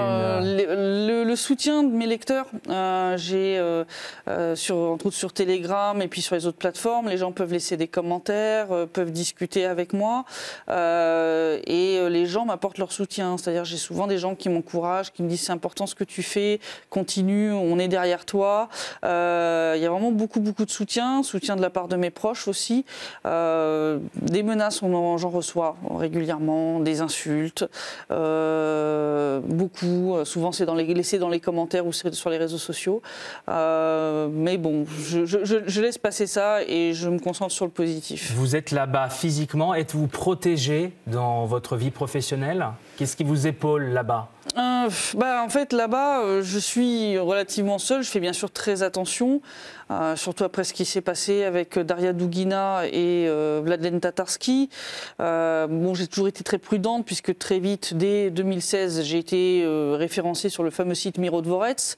le, 1.25 1.35
soutien 1.37 1.83
de 1.83 1.91
mes 1.91 2.06
lecteurs, 2.06 2.47
euh, 2.69 3.17
j'ai 3.17 3.56
euh, 3.59 3.85
euh, 4.29 4.55
sur, 4.55 4.77
entre 4.77 5.06
autres 5.06 5.17
sur 5.17 5.33
Telegram 5.33 6.00
et 6.03 6.09
puis 6.09 6.21
sur 6.21 6.35
les 6.35 6.47
autres 6.47 6.59
plateformes, 6.59 7.09
les 7.09 7.17
gens 7.17 7.33
peuvent 7.33 7.53
laisser 7.53 7.77
des 7.77 7.89
commentaires, 7.89 8.69
peuvent 8.93 9.11
discuter 9.11 9.65
avec 9.65 9.93
moi 9.93 10.25
et 10.69 12.09
les 12.09 12.27
gens 12.27 12.44
m'apportent 12.44 12.79
leur 12.79 12.93
soutien. 12.93 13.39
C'est-à-dire 13.39 13.65
j'ai 13.65 13.77
souvent 13.77 14.06
des 14.06 14.19
gens 14.19 14.35
qui 14.35 14.49
m'encouragent, 14.49 15.12
qui 15.12 15.23
me 15.23 15.29
disent 15.29 15.43
c'est 15.43 15.53
important 15.53 15.87
ce 15.87 15.94
que 15.94 16.05
tu 16.05 16.23
fais, 16.23 16.61
continue, 16.91 17.53
on 17.53 17.79
est 17.79 17.89
derrière 17.89 18.25
toi. 18.25 18.69
Il 19.03 19.09
y 19.09 19.87
a 19.87 19.89
vraiment 19.89 20.12
beaucoup 20.12 20.41
beaucoup 20.41 20.65
de 20.65 20.71
soutien, 20.71 21.23
soutien 21.23 21.56
de 21.56 21.62
la 21.62 21.71
part 21.71 21.89
de 21.89 21.97
mes 21.97 22.11
proches 22.11 22.47
aussi. 22.47 22.85
des 23.25 24.43
menaces, 24.43 24.81
j'en 24.83 25.31
reçois 25.31 25.77
régulièrement, 25.91 26.81
des 26.81 27.00
insultes. 27.00 27.65
Euh, 28.11 29.02
beaucoup. 29.47 30.15
Euh, 30.15 30.25
souvent, 30.25 30.53
c'est 30.53 30.67
dans 30.67 30.75
les, 30.75 30.93
laissé 30.94 31.19
dans 31.19 31.29
les 31.29 31.41
commentaires 31.41 31.87
ou 31.87 31.93
sur 31.93 32.31
les 32.31 32.39
réseaux 32.39 32.59
sociaux. 32.59 33.03
Euh, 33.49 34.29
mais 34.31 34.59
bon, 34.59 34.85
je, 34.87 35.81
laisse 35.81 35.99
passer 35.99 36.27
ça 36.27 36.62
et 36.62 36.93
je 36.93 37.09
me 37.09 37.19
concentre 37.19 37.53
sur 37.53 37.65
le 37.65 37.71
positif. 37.71 38.33
Vous 38.35 38.56
êtes 38.56 38.71
là-bas 38.71 39.09
physiquement. 39.09 39.75
Êtes-vous 39.75 40.06
protégé 40.06 40.93
dans 41.06 41.47
votre 41.47 41.77
vie 41.77 41.91
professionnelle? 41.91 42.67
Qu'est-ce 42.97 43.17
qui 43.17 43.25
vous 43.25 43.47
épaule 43.47 43.91
là-bas? 43.91 44.29
Bah, 44.55 45.43
En 45.45 45.49
fait, 45.49 45.73
là-bas, 45.73 46.43
je 46.43 46.59
suis 46.59 47.19
relativement 47.19 47.79
seul. 47.79 48.03
Je 48.03 48.11
fais 48.11 48.21
bien 48.21 48.33
sûr 48.33 48.51
très 48.51 48.83
attention. 48.83 49.41
Euh, 49.93 50.17
surtout 50.17 50.45
après 50.45 50.65
ce 50.65 50.73
qui 50.73 50.85
s'est 50.85 51.01
passé 51.01 51.45
avec 51.45 51.79
Daria 51.79 52.13
Dugina 52.13 52.87
et 52.87 53.27
euh, 53.29 53.61
Vladlen 53.63 54.01
Tatarski. 54.01 54.71
Euh, 55.21 55.67
bon, 55.67 55.95
j'ai 55.95 56.07
toujours 56.07 56.29
été 56.29 56.43
très 56.45 56.59
prudente 56.59 57.05
puisque 57.05 57.37
très 57.37 57.59
vite, 57.59 57.95
dès 57.95 58.31
2016, 58.31 59.03
j'ai 59.03 59.19
été 59.19 59.65
référencée 59.95 60.49
sur 60.49 60.63
le 60.63 60.71
fameux 60.71 60.95
site 60.95 61.19
Miro 61.19 61.43
Dvorets, 61.43 61.97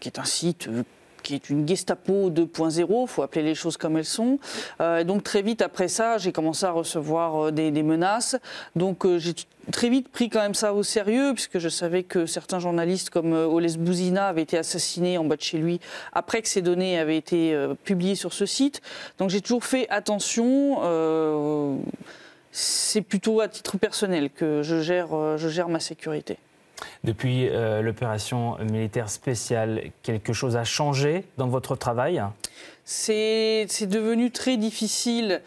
qui 0.00 0.08
est 0.08 0.18
un 0.18 0.24
site 0.24 0.68
qui 1.24 1.34
est 1.34 1.50
une 1.50 1.66
Gestapo 1.66 2.30
2.0, 2.30 3.02
il 3.02 3.08
faut 3.08 3.22
appeler 3.22 3.42
les 3.42 3.56
choses 3.56 3.76
comme 3.76 3.96
elles 3.96 4.04
sont. 4.04 4.38
et 4.80 5.04
donc 5.04 5.24
très 5.24 5.42
vite 5.42 5.62
après 5.62 5.88
ça, 5.88 6.18
j'ai 6.18 6.30
commencé 6.30 6.64
à 6.64 6.70
recevoir 6.70 7.50
des, 7.50 7.72
des 7.72 7.82
menaces. 7.82 8.36
Donc 8.76 9.04
j'ai 9.18 9.34
très 9.72 9.88
vite 9.88 10.08
pris 10.08 10.28
quand 10.28 10.40
même 10.40 10.54
ça 10.54 10.74
au 10.74 10.82
sérieux, 10.82 11.32
puisque 11.34 11.58
je 11.58 11.68
savais 11.68 12.02
que 12.02 12.26
certains 12.26 12.58
journalistes 12.58 13.10
comme 13.10 13.32
euh, 13.32 13.46
Oles 13.46 13.76
Bouzina 13.78 14.28
avaient 14.28 14.42
été 14.42 14.58
assassinés 14.58 15.18
en 15.18 15.24
bas 15.24 15.36
de 15.36 15.42
chez 15.42 15.58
lui 15.58 15.80
après 16.12 16.42
que 16.42 16.48
ces 16.48 16.62
données 16.62 16.98
avaient 16.98 17.16
été 17.16 17.54
euh, 17.54 17.74
publiées 17.74 18.14
sur 18.14 18.32
ce 18.32 18.46
site. 18.46 18.82
Donc 19.18 19.30
j'ai 19.30 19.40
toujours 19.40 19.64
fait 19.64 19.88
attention. 19.90 20.80
Euh, 20.82 21.76
c'est 22.52 23.02
plutôt 23.02 23.40
à 23.40 23.48
titre 23.48 23.78
personnel 23.78 24.30
que 24.30 24.62
je 24.62 24.80
gère 24.80 25.68
ma 25.68 25.80
sécurité. 25.80 26.38
Depuis 27.04 27.48
l'opération 27.50 28.56
militaire 28.58 29.10
spéciale, 29.10 29.90
quelque 30.02 30.32
chose 30.32 30.56
a 30.56 30.64
changé 30.64 31.24
dans 31.36 31.48
votre 31.48 31.76
travail? 31.76 32.22
C'est 32.84 33.66
devenu 33.82 34.30
très 34.30 34.56
difficile 34.56 35.40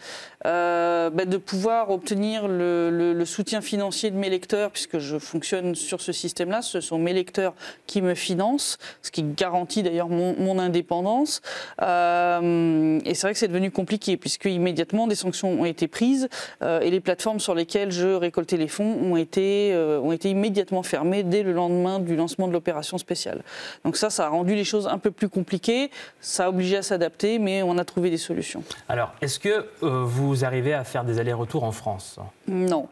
euh, 0.46 1.10
bah, 1.10 1.24
de 1.24 1.36
pouvoir 1.36 1.90
obtenir 1.90 2.46
le, 2.46 3.24
soutien 3.24 3.60
financier 3.60 4.10
de 4.10 4.16
mes 4.16 4.30
lecteurs, 4.30 4.70
puisque 4.70 4.98
je 4.98 5.18
fonctionne 5.18 5.74
sur 5.74 6.00
ce 6.00 6.12
système-là. 6.12 6.62
Ce 6.62 6.80
sont 6.80 6.98
mes 6.98 7.12
lecteurs 7.12 7.54
qui 7.86 8.00
me 8.00 8.14
financent, 8.14 8.78
ce 9.02 9.10
qui 9.10 9.22
garantit 9.22 9.82
d'ailleurs 9.82 10.08
mon, 10.08 10.58
indépendance. 10.58 11.40
Euh, 11.82 13.00
et 13.04 13.14
c'est 13.14 13.26
vrai 13.26 13.32
que 13.32 13.38
c'est 13.38 13.48
devenu 13.48 13.70
compliqué, 13.70 14.16
puisque 14.16 14.46
immédiatement 14.46 15.06
des 15.06 15.14
sanctions 15.14 15.60
ont 15.60 15.64
été 15.64 15.88
prises 15.88 16.28
euh, 16.62 16.80
et 16.80 16.90
les 16.90 17.00
plateformes 17.00 17.38
sur 17.38 17.54
lesquelles 17.54 17.92
je 17.92 18.08
récoltais 18.08 18.56
les 18.56 18.66
fonds 18.66 18.98
ont 19.02 19.16
été, 19.16 19.76
ont 20.02 20.12
été 20.12 20.30
immédiatement 20.30 20.82
fermées 20.82 21.22
dès 21.22 21.42
le 21.42 21.52
lendemain 21.52 21.98
du 21.98 22.16
lancement 22.16 22.48
de 22.48 22.52
l'opération 22.52 22.98
spéciale. 22.98 23.42
Donc 23.84 23.96
ça, 23.96 24.10
ça 24.10 24.26
a 24.26 24.28
rendu 24.28 24.54
les 24.54 24.64
choses 24.64 24.88
un 24.88 24.98
peu 24.98 25.10
plus 25.10 25.28
compliquées, 25.28 25.90
ça 26.20 26.46
a 26.46 26.48
obligé 26.48 26.78
à 26.78 26.82
s'adapter, 26.82 27.38
mais 27.38 27.62
on 27.62 27.78
a 27.78 27.84
trouvé 27.84 28.10
des 28.10 28.16
solutions. 28.16 28.62
Alors, 28.88 29.12
est-ce 29.20 29.38
que 29.38 29.66
vous 29.80 30.37
vous 30.38 30.44
arrivez 30.44 30.72
à 30.72 30.84
faire 30.84 31.04
des 31.04 31.18
allers-retours 31.18 31.64
en 31.64 31.72
France 31.72 32.20
Non. 32.46 32.86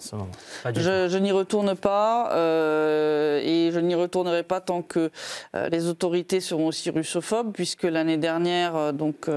je, 0.74 1.18
n'y 1.18 1.30
retourne 1.30 1.76
pas 1.76 2.32
euh, 2.32 3.40
et 3.40 3.70
je 3.72 3.78
n'y 3.78 3.94
retournerai 3.94 4.42
pas 4.42 4.60
tant 4.60 4.82
que 4.82 5.12
euh, 5.54 5.68
les 5.68 5.86
autorités 5.86 6.40
seront 6.40 6.66
aussi 6.66 6.90
russophobes, 6.90 7.52
puisque 7.52 7.84
l'année 7.84 8.16
dernière, 8.16 8.74
euh, 8.74 8.92
donc, 8.92 9.28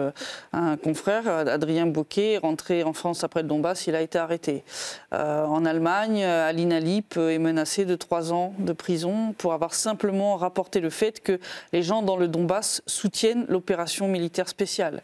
un 0.54 0.78
confrère, 0.78 1.28
Adrien 1.30 1.86
Bouquet, 1.86 2.34
est 2.34 2.38
rentré 2.40 2.84
en 2.84 2.94
France 2.94 3.24
après 3.24 3.44
le 3.44 3.48
Donbass, 3.48 3.86
il 3.86 3.96
a 3.96 4.02
été 4.02 4.18
arrêté. 4.18 4.64
en 5.12 5.66
Allemagne, 5.66 6.24
Alina 6.24 6.78
Alip 6.78 7.18
est 7.18 7.38
menacée 7.38 7.86
de 7.86 7.96
trois 7.96 8.34
ans 8.34 8.54
de 8.58 8.74
prison 8.74 9.34
pour 9.38 9.54
avoir 9.54 9.74
simplement 9.74 10.36
rapporté 10.36 10.80
le 10.80 10.90
fait 10.90 11.22
que 11.22 11.40
les 11.74 11.84
gens 11.84 12.02
dans 12.02 12.18
le 12.18 12.28
Donbass 12.28 12.82
soutiennent 12.88 13.46
l'opération 13.50 14.08
militaire 14.08 14.50
spéciale 14.50 15.02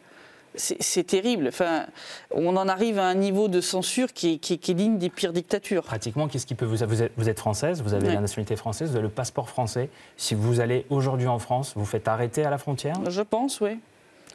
c'est 0.56 1.06
terrible. 1.06 1.48
Enfin, 1.48 1.86
on 2.30 2.56
en 2.56 2.68
arrive 2.68 2.98
à 2.98 3.06
un 3.06 3.14
niveau 3.14 3.48
de 3.48 3.60
censure 3.60 4.12
qui 4.12 4.40
est, 4.42 4.70
digne 4.74 4.98
des 4.98 5.10
pires 5.10 5.32
dictatures. 5.32 5.82
Pratiquement, 5.82 6.28
qu'est-ce 6.28 6.46
qui 6.46 6.54
peut 6.54 6.64
vous, 6.64 6.76
vous 6.86 7.02
êtes, 7.02 7.12
vous 7.16 7.28
êtes 7.28 7.38
française, 7.38 7.82
vous 7.82 7.94
avez 7.94 8.08
la 8.08 8.20
nationalité 8.20 8.56
française, 8.56 8.90
vous 8.90 8.96
avez 8.96 9.04
le 9.04 9.12
passeport 9.12 9.48
français. 9.48 9.88
Si 10.16 10.34
vous 10.34 10.60
allez 10.60 10.86
aujourd'hui 10.90 11.26
en 11.26 11.38
France, 11.38 11.72
vous 11.76 11.84
faites 11.84 12.08
arrêter 12.08 12.44
à 12.44 12.50
la 12.50 12.58
frontière? 12.58 12.96
Je 13.08 13.22
pense, 13.22 13.60
oui. 13.60 13.78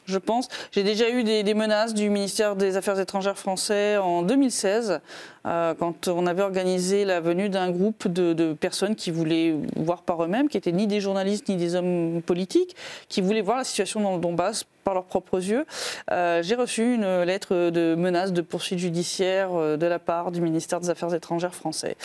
je 0.06 0.18
pense. 0.18 0.48
J'ai 0.70 0.82
déjà 0.82 1.10
eu 1.10 1.24
des, 1.24 1.54
menaces 1.54 1.94
du 1.94 2.08
ministère 2.10 2.56
des 2.56 2.76
Affaires 2.76 2.98
étrangères 2.98 3.38
français 3.38 3.96
en 3.96 4.22
2016, 4.22 5.00
euh, 5.46 5.74
quand 5.74 6.08
on 6.08 6.26
avait 6.26 6.42
organisé 6.42 7.04
la 7.04 7.20
venue 7.20 7.48
d'un 7.48 7.70
groupe 7.70 8.08
de, 8.08 8.52
personnes 8.52 8.94
qui 8.94 9.10
voulaient 9.10 9.54
voir 9.76 10.02
par 10.02 10.22
eux-mêmes, 10.22 10.48
qui 10.48 10.56
n'étaient 10.56 10.72
ni 10.72 10.86
des 10.86 11.00
journalistes 11.00 11.48
ni 11.48 11.56
des 11.56 11.74
hommes 11.74 12.22
politiques, 12.22 12.76
qui 13.08 13.20
voulaient 13.20 13.40
voir 13.40 13.58
la 13.58 13.64
situation 13.64 14.00
dans 14.00 14.14
le 14.14 14.20
Donbass 14.20 14.64
par 14.84 14.94
leurs 14.94 15.04
propres 15.04 15.38
yeux. 15.38 15.64
Euh, 16.10 16.42
j'ai 16.42 16.56
reçu 16.56 16.94
une 16.94 17.22
lettre 17.22 17.70
de 17.70 17.94
menace 17.94 18.32
de 18.32 18.42
poursuite 18.42 18.80
judiciaire 18.80 19.50
euh, 19.52 19.76
de 19.76 19.86
la 19.86 20.00
part 20.00 20.32
du 20.32 20.40
ministère 20.40 20.80
des 20.80 20.90
Affaires 20.90 21.14
étrangères 21.14 21.54
français. 21.54 21.96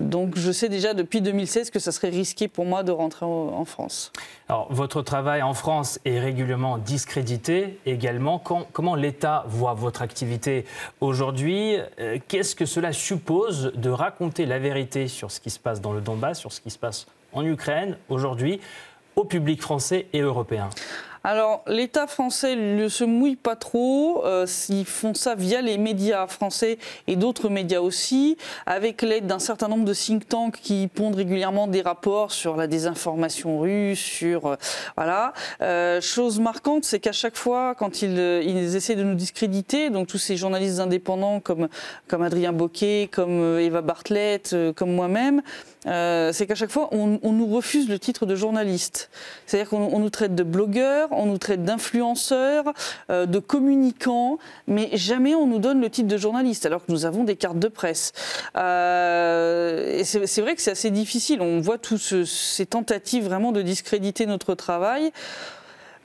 Donc 0.00 0.36
je 0.36 0.50
sais 0.50 0.68
déjà 0.68 0.94
depuis 0.94 1.20
2016 1.20 1.70
que 1.70 1.78
ça 1.78 1.92
serait 1.92 2.08
risqué 2.08 2.48
pour 2.48 2.64
moi 2.64 2.82
de 2.82 2.90
rentrer 2.90 3.24
en 3.24 3.64
France. 3.64 4.12
Alors 4.48 4.66
votre 4.70 5.02
travail 5.02 5.42
en 5.42 5.54
France 5.54 6.00
est 6.04 6.18
régulièrement 6.18 6.78
discrédité 6.78 7.78
également. 7.86 8.38
comment 8.38 8.96
l'État 8.96 9.44
voit 9.46 9.74
votre 9.74 10.02
activité 10.02 10.64
aujourd'hui? 11.00 11.76
Qu'est-ce 12.28 12.56
que 12.56 12.66
cela 12.66 12.83
suppose 12.92 13.72
de 13.74 13.90
raconter 13.90 14.46
la 14.46 14.58
vérité 14.58 15.08
sur 15.08 15.30
ce 15.30 15.40
qui 15.40 15.50
se 15.50 15.58
passe 15.58 15.80
dans 15.80 15.92
le 15.92 16.00
Donbass, 16.00 16.38
sur 16.38 16.52
ce 16.52 16.60
qui 16.60 16.70
se 16.70 16.78
passe 16.78 17.06
en 17.32 17.44
Ukraine 17.44 17.96
aujourd'hui 18.08 18.60
au 19.16 19.24
public 19.24 19.62
français 19.62 20.06
et 20.12 20.20
européen 20.20 20.70
alors, 21.26 21.64
l'État 21.66 22.06
français 22.06 22.54
ne 22.54 22.86
se 22.86 23.02
mouille 23.02 23.36
pas 23.36 23.56
trop. 23.56 24.26
Euh, 24.26 24.46
ils 24.68 24.84
font 24.84 25.14
ça 25.14 25.34
via 25.34 25.62
les 25.62 25.78
médias 25.78 26.26
français 26.26 26.76
et 27.06 27.16
d'autres 27.16 27.48
médias 27.48 27.80
aussi, 27.80 28.36
avec 28.66 29.00
l'aide 29.00 29.26
d'un 29.26 29.38
certain 29.38 29.68
nombre 29.68 29.86
de 29.86 29.94
think 29.94 30.28
tanks 30.28 30.60
qui 30.60 30.86
pondent 30.86 31.14
régulièrement 31.14 31.66
des 31.66 31.80
rapports 31.80 32.30
sur 32.30 32.58
la 32.58 32.66
désinformation 32.66 33.58
russe, 33.58 33.98
sur 33.98 34.48
euh, 34.48 34.56
voilà. 34.98 35.32
Euh, 35.62 36.02
chose 36.02 36.40
marquante, 36.40 36.84
c'est 36.84 37.00
qu'à 37.00 37.12
chaque 37.12 37.36
fois, 37.36 37.74
quand 37.74 38.02
ils, 38.02 38.18
ils, 38.44 38.76
essaient 38.76 38.94
de 38.94 39.02
nous 39.02 39.14
discréditer, 39.14 39.88
donc 39.88 40.08
tous 40.08 40.18
ces 40.18 40.36
journalistes 40.36 40.78
indépendants 40.78 41.40
comme 41.40 41.68
comme 42.06 42.20
Adrien 42.20 42.52
Boquet, 42.52 43.08
comme 43.10 43.58
Eva 43.58 43.80
Bartlett, 43.80 44.54
comme 44.76 44.92
moi-même, 44.92 45.40
c'est 45.86 46.46
qu'à 46.46 46.54
chaque 46.54 46.70
fois, 46.70 46.88
on, 46.92 47.18
on, 47.22 47.32
nous 47.32 47.46
refuse 47.46 47.88
le 47.88 47.98
titre 47.98 48.26
de 48.26 48.34
journaliste. 48.34 49.10
C'est-à-dire 49.46 49.70
qu'on 49.70 49.98
nous 49.98 50.10
traite 50.10 50.34
de 50.34 50.42
blogueurs, 50.42 51.13
on 51.16 51.26
nous 51.26 51.38
traite 51.38 51.64
d'influenceurs, 51.64 52.72
euh, 53.10 53.26
de 53.26 53.38
communicants, 53.38 54.38
mais 54.66 54.90
jamais 54.92 55.34
on 55.34 55.46
nous 55.46 55.58
donne 55.58 55.80
le 55.80 55.90
titre 55.90 56.08
de 56.08 56.16
journaliste, 56.16 56.66
alors 56.66 56.84
que 56.84 56.92
nous 56.92 57.04
avons 57.04 57.24
des 57.24 57.36
cartes 57.36 57.58
de 57.58 57.68
presse. 57.68 58.12
Euh, 58.56 60.02
c'est 60.04 60.40
vrai 60.40 60.54
que 60.54 60.62
c'est 60.62 60.72
assez 60.72 60.90
difficile. 60.90 61.40
On 61.40 61.60
voit 61.60 61.78
toutes 61.78 62.24
ces 62.24 62.66
tentatives 62.66 63.24
vraiment 63.24 63.52
de 63.52 63.62
discréditer 63.62 64.26
notre 64.26 64.54
travail. 64.54 65.12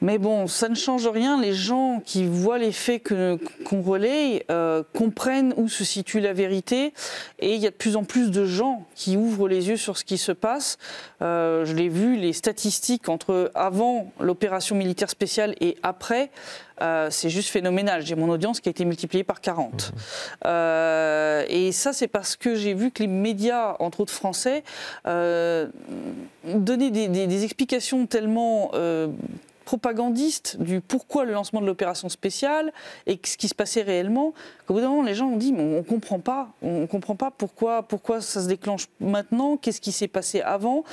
Mais 0.02 0.18
bon, 0.18 0.48
ça 0.48 0.70
ne 0.70 0.76
change 0.76 1.08
rien. 1.08 1.42
Les 1.42 1.54
gens 1.54 2.02
qui 2.06 2.26
voient 2.26 2.58
les 2.58 2.72
faits 2.72 3.04
qu'on 3.04 3.82
relaie 3.82 4.46
euh, 4.50 4.84
comprennent 4.94 5.54
où 5.58 5.68
se 5.68 5.84
situe 5.84 6.20
la 6.20 6.34
vérité. 6.34 6.94
Et 7.40 7.56
il 7.56 7.62
y 7.62 7.68
a 7.68 7.70
de 7.70 7.76
plus 7.76 7.96
en 7.96 8.04
plus 8.04 8.32
de 8.32 8.46
gens 8.46 8.86
qui 8.96 9.18
ouvrent 9.18 9.48
les 9.48 9.68
yeux 9.68 9.78
sur 9.78 9.98
ce 9.98 10.06
qui 10.06 10.18
se 10.18 10.32
passe. 10.32 10.78
Euh, 11.22 11.66
je 11.66 11.74
l'ai 11.74 11.90
vu, 11.90 12.16
les 12.16 12.34
statistiques 12.34 13.10
entre 13.10 13.52
avant 13.56 14.12
l'opération 14.20 14.76
militaire 14.76 15.10
spéciale 15.10 15.56
et 15.60 15.78
après. 15.84 16.32
Euh, 16.82 17.10
c'est 17.12 17.30
juste 17.30 17.50
phénoménal. 17.50 18.06
J'ai 18.06 18.16
mon 18.16 18.30
audience 18.30 18.62
qui 18.62 18.70
a 18.70 18.72
été 18.72 18.86
multipliée 18.86 19.26
par 19.26 19.42
40. 19.42 19.92
Mmh. 19.92 20.48
et 21.50 21.72
ça, 21.74 21.92
c'est 21.92 22.08
parce 22.08 22.38
que 22.38 22.56
j'ai 22.56 22.74
vu 22.74 22.92
que 22.92 23.04
les 23.04 23.08
médias, 23.08 23.76
entre 23.80 24.00
autres 24.00 24.14
français, 24.14 24.64
donnaient 25.06 26.92
des, 26.92 27.10
des, 27.10 27.44
explications 27.44 28.06
tellement 28.06 28.72
propagandiste 29.70 30.58
du 30.60 30.82
pourquoi 30.82 31.26
le 31.26 31.34
lancement 31.34 31.62
de 31.62 31.68
l'opération 31.68 32.10
spéciale 32.10 32.74
et 33.06 33.20
ce 33.24 33.38
qui 33.38 33.48
se 33.48 33.54
passait 33.54 33.84
réellement, 33.84 34.34
qu'au 34.66 34.74
bout 34.74 34.82
d'un 34.82 34.90
moment, 34.90 35.04
les 35.04 35.14
gens 35.14 35.28
ont 35.28 35.38
dit 35.38 35.54
mais 35.54 35.62
on 35.62 35.78
ne 35.78 35.82
comprend 35.84 36.18
pas, 36.18 36.50
on 36.64 36.88
comprend 36.88 37.16
pas 37.16 37.30
pourquoi, 37.30 37.84
pourquoi 37.84 38.20
ça 38.20 38.42
se 38.42 38.48
déclenche 38.48 38.88
maintenant, 39.00 39.58
qu'est-ce 39.58 39.80
qui 39.80 39.92
s'est 39.92 40.08
passé 40.08 40.42
avant. 40.42 40.86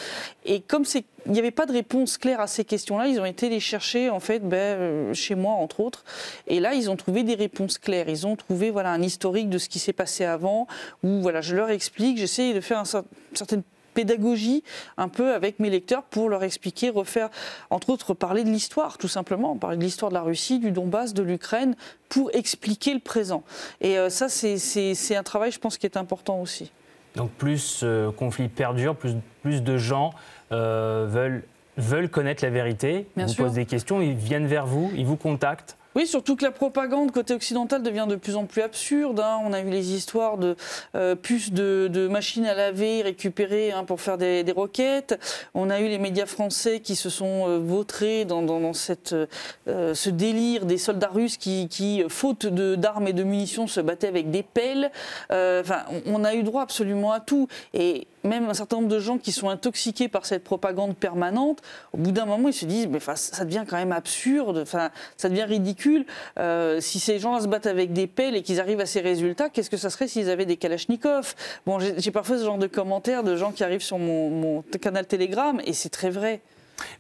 Et 0.45 0.61
comme 0.61 0.85
il 1.25 1.33
n'y 1.33 1.39
avait 1.39 1.53
pas 1.53 1.65
de 1.65 1.73
réponse 1.73 2.19
claire 2.19 2.39
à 2.39 2.47
ces 2.47 2.67
questions-là, 2.67 3.09
ils 3.09 3.19
ont 3.19 3.25
été 3.25 3.49
les 3.49 3.61
chercher 3.61 4.11
en 4.11 4.21
fait 4.21 4.41
ben, 4.47 4.57
euh, 4.57 5.15
chez 5.15 5.37
moi 5.37 5.55
entre 5.55 5.81
autres. 5.81 6.05
Et 6.47 6.61
là, 6.61 6.75
ils 6.75 6.91
ont 6.91 6.97
trouvé 6.97 7.23
des 7.23 7.35
réponses 7.35 7.79
claires. 7.79 8.11
Ils 8.11 8.27
ont 8.27 8.37
trouvé 8.37 8.71
voilà 8.71 8.91
un 8.91 9.01
historique 9.01 9.49
de 9.49 9.57
ce 9.57 9.71
qui 9.71 9.79
s'est 9.79 9.95
passé 9.95 10.27
avant, 10.27 10.67
où 11.03 11.23
voilà 11.23 11.41
je 11.41 11.57
leur 11.57 11.71
explique, 11.71 12.19
j'essaie 12.19 12.53
de 12.53 12.61
faire 12.61 12.79
un, 12.79 12.85
certaine 12.85 13.63
pédagogie 13.97 14.63
un 14.99 15.09
peu 15.09 15.33
avec 15.33 15.59
mes 15.59 15.71
lecteurs 15.71 16.03
pour 16.03 16.29
leur 16.29 16.45
expliquer, 16.45 16.91
refaire, 16.91 17.31
entre 17.71 17.89
autres, 17.89 18.13
parler 18.13 18.45
de 18.45 18.51
l'histoire, 18.51 18.99
tout 18.99 19.09
simplement, 19.09 19.57
parler 19.57 19.79
de 19.79 19.83
l'histoire 19.83 20.11
de 20.11 20.15
la 20.15 20.23
Russie, 20.23 20.59
du 20.59 20.71
Donbass, 20.71 21.15
de 21.15 21.23
l'Ukraine, 21.23 21.75
pour 22.11 22.31
expliquer 22.35 22.93
le 22.93 23.01
présent. 23.01 23.43
Et 23.81 23.99
euh, 23.99 24.11
ça, 24.11 24.29
c'est 24.29 25.17
un 25.17 25.23
travail, 25.23 25.51
je 25.51 25.59
pense, 25.59 25.79
qui 25.79 25.87
est 25.87 25.97
important 25.97 26.41
aussi. 26.43 26.71
Donc 27.15 27.31
plus 27.31 27.81
euh, 27.83 28.13
conflit 28.13 28.49
perdure, 28.49 28.95
plus, 28.95 29.15
plus 29.41 29.63
de 29.63 29.79
gens 29.79 30.13
euh, 30.53 31.07
veulent, 31.09 31.45
veulent 31.79 32.11
connaître 32.11 32.45
la 32.45 32.51
vérité, 32.51 33.07
Bien 33.17 33.25
vous 33.25 33.35
posent 33.35 33.55
des 33.55 33.65
questions, 33.65 34.03
ils 34.03 34.15
viennent 34.15 34.47
vers 34.47 34.67
vous, 34.67 34.93
ils 34.95 35.07
vous 35.07 35.17
contactent. 35.17 35.79
Oui, 35.97 36.07
surtout 36.07 36.37
que 36.37 36.45
la 36.45 36.51
propagande 36.51 37.11
côté 37.11 37.33
occidental 37.33 37.83
devient 37.83 38.05
de 38.07 38.17
plus 38.17 38.37
en 38.37 38.45
plus 38.45 38.61
absurde. 38.61 39.19
Hein. 39.19 39.39
On 39.43 39.55
a 39.55 39.63
vu 39.63 39.71
les 39.71 39.95
histoires 39.95 40.37
de 40.37 40.55
euh, 40.95 41.15
puces 41.15 41.53
de, 41.53 42.07
machines 42.09 42.45
à 42.45 42.53
laver 42.55 43.01
récupérées 43.01 43.73
hein, 43.73 43.83
pour 43.85 44.03
faire 44.03 44.19
des, 44.19 44.45
roquettes. 44.55 45.19
On 45.55 45.71
a 45.71 45.81
eu 45.81 45.89
les 45.89 45.97
médias 45.97 46.27
français 46.27 46.81
qui 46.81 46.97
se 46.97 47.09
sont 47.09 47.49
euh, 47.49 47.59
vautrés 47.59 48.27
dans, 48.27 48.45
euh, 48.47 49.95
ce 49.95 50.11
délire 50.11 50.67
des 50.67 50.77
soldats 50.77 51.09
russes 51.09 51.39
qui, 51.39 52.05
faute 52.11 52.45
d'armes 52.45 53.09
et 53.09 53.15
de 53.15 53.23
munitions, 53.23 53.67
se 53.67 53.81
battaient 53.81 54.09
avec 54.09 54.31
des 54.31 54.43
pelles. 54.43 54.91
On, 55.31 56.25
a 56.25 56.35
eu 56.35 56.43
droit 56.43 56.61
absolument 56.61 57.13
à 57.13 57.21
tout. 57.21 57.49
Et 57.73 58.07
même 58.27 58.49
un 58.49 58.55
certain 58.55 58.77
nombre 58.77 58.89
de 58.89 58.99
gens 58.99 59.19
qui 59.19 59.33
sont 59.33 59.49
intoxiqués 59.49 60.09
par 60.09 60.27
cette 60.27 60.45
propagande 60.45 60.97
permanente, 60.97 61.63
au 61.93 61.99
bout 61.99 62.13
d'un 62.13 62.27
moment, 62.27 62.49
ils 62.49 62.55
se 62.55 62.65
disent, 62.65 62.89
mais 62.89 63.01
ça 63.01 63.45
devient 63.45 63.65
quand 63.69 63.77
même 63.77 63.93
absurde, 63.93 64.65
ça 64.65 65.29
devient 65.29 65.45
ridicule. 65.45 66.07
Euh, 66.39 66.81
si 66.81 67.01
ces 67.01 67.19
gens-là 67.19 67.41
se 67.41 67.49
battent 67.49 67.67
avec 67.67 67.93
des 67.93 68.07
pelles 68.07 68.37
et 68.37 68.43
qu'ils 68.43 68.61
arrivent 68.61 68.81
à 68.81 68.87
ces 68.87 69.01
résultats, 69.01 69.49
qu'est-ce 69.49 69.71
que 69.71 69.77
ça 69.77 69.91
serait 69.91 70.09
s'ils 70.09 70.31
avaient 70.31 70.47
des 70.47 70.57
kalachnikovs? 70.57 71.35
Bon, 71.67 71.79
j'ai 71.79 72.11
parfois 72.11 72.39
ce 72.39 72.45
genre 72.45 72.59
de 72.59 72.67
commentaires 72.67 73.23
de 73.23 73.37
gens 73.37 73.53
qui 73.53 73.65
arrivent 73.65 73.83
sur 73.83 73.99
mon, 73.99 74.31
mon 74.31 74.63
canal 74.81 75.07
Telegram, 75.07 75.61
et 75.65 75.73
c'est 75.73 75.91
très 75.91 76.11
vrai. 76.11 76.41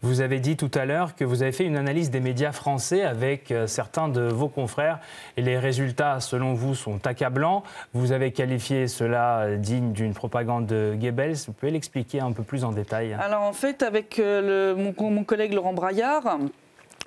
Vous 0.02 0.20
avez 0.20 0.40
dit 0.40 0.56
tout 0.56 0.70
à 0.74 0.84
l'heure 0.84 1.14
que 1.14 1.24
vous 1.24 1.42
avez 1.42 1.52
fait 1.52 1.64
une 1.64 1.76
analyse 1.76 2.10
des 2.10 2.20
médias 2.20 2.52
français 2.52 3.02
avec 3.02 3.50
euh, 3.50 3.66
certains 3.66 4.08
de 4.08 4.22
vos 4.22 4.48
confrères 4.48 5.00
et 5.36 5.42
les 5.42 5.58
résultats, 5.58 6.20
selon 6.20 6.54
vous, 6.54 6.74
sont 6.74 7.06
accablants. 7.06 7.62
Vous 7.94 8.12
avez 8.12 8.32
qualifié 8.32 8.88
cela 8.88 9.40
euh, 9.40 9.56
digne 9.56 9.92
d'une 9.92 10.14
propagande 10.14 10.66
de 10.66 10.94
Goebbels. 10.98 11.36
Vous 11.46 11.52
pouvez 11.52 11.72
l'expliquer 11.72 12.20
un 12.20 12.32
peu 12.32 12.42
plus 12.42 12.64
en 12.64 12.72
détail 12.72 13.16
Alors 13.20 13.42
en 13.42 13.52
fait, 13.52 13.82
avec 13.82 14.18
euh, 14.18 14.74
mon, 14.76 15.10
mon 15.10 15.24
collègue 15.24 15.52
Laurent 15.52 15.72
Braillard, 15.72 16.38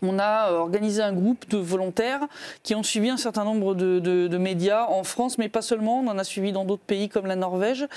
on 0.01 0.19
a 0.19 0.51
euh, 0.51 0.57
organisé 0.57 1.01
un 1.01 1.13
groupe 1.13 1.47
de 1.49 1.57
volontaires 1.57 2.21
qui 2.63 2.75
ont 2.75 2.83
suivi 2.83 3.09
un 3.09 3.17
certain 3.17 3.43
nombre 3.43 3.75
de, 3.75 4.37
médias 4.39 4.85
en 4.87 5.03
France, 5.03 5.37
mais 5.37 5.49
pas 5.49 5.61
seulement. 5.61 5.99
On 5.99 6.07
en 6.07 6.17
a 6.17 6.23
suivi 6.23 6.51
dans 6.51 6.63
d'autres 6.63 6.83
pays 6.83 7.09
comme 7.09 7.25
la 7.25 7.35
Norvège, 7.35 7.87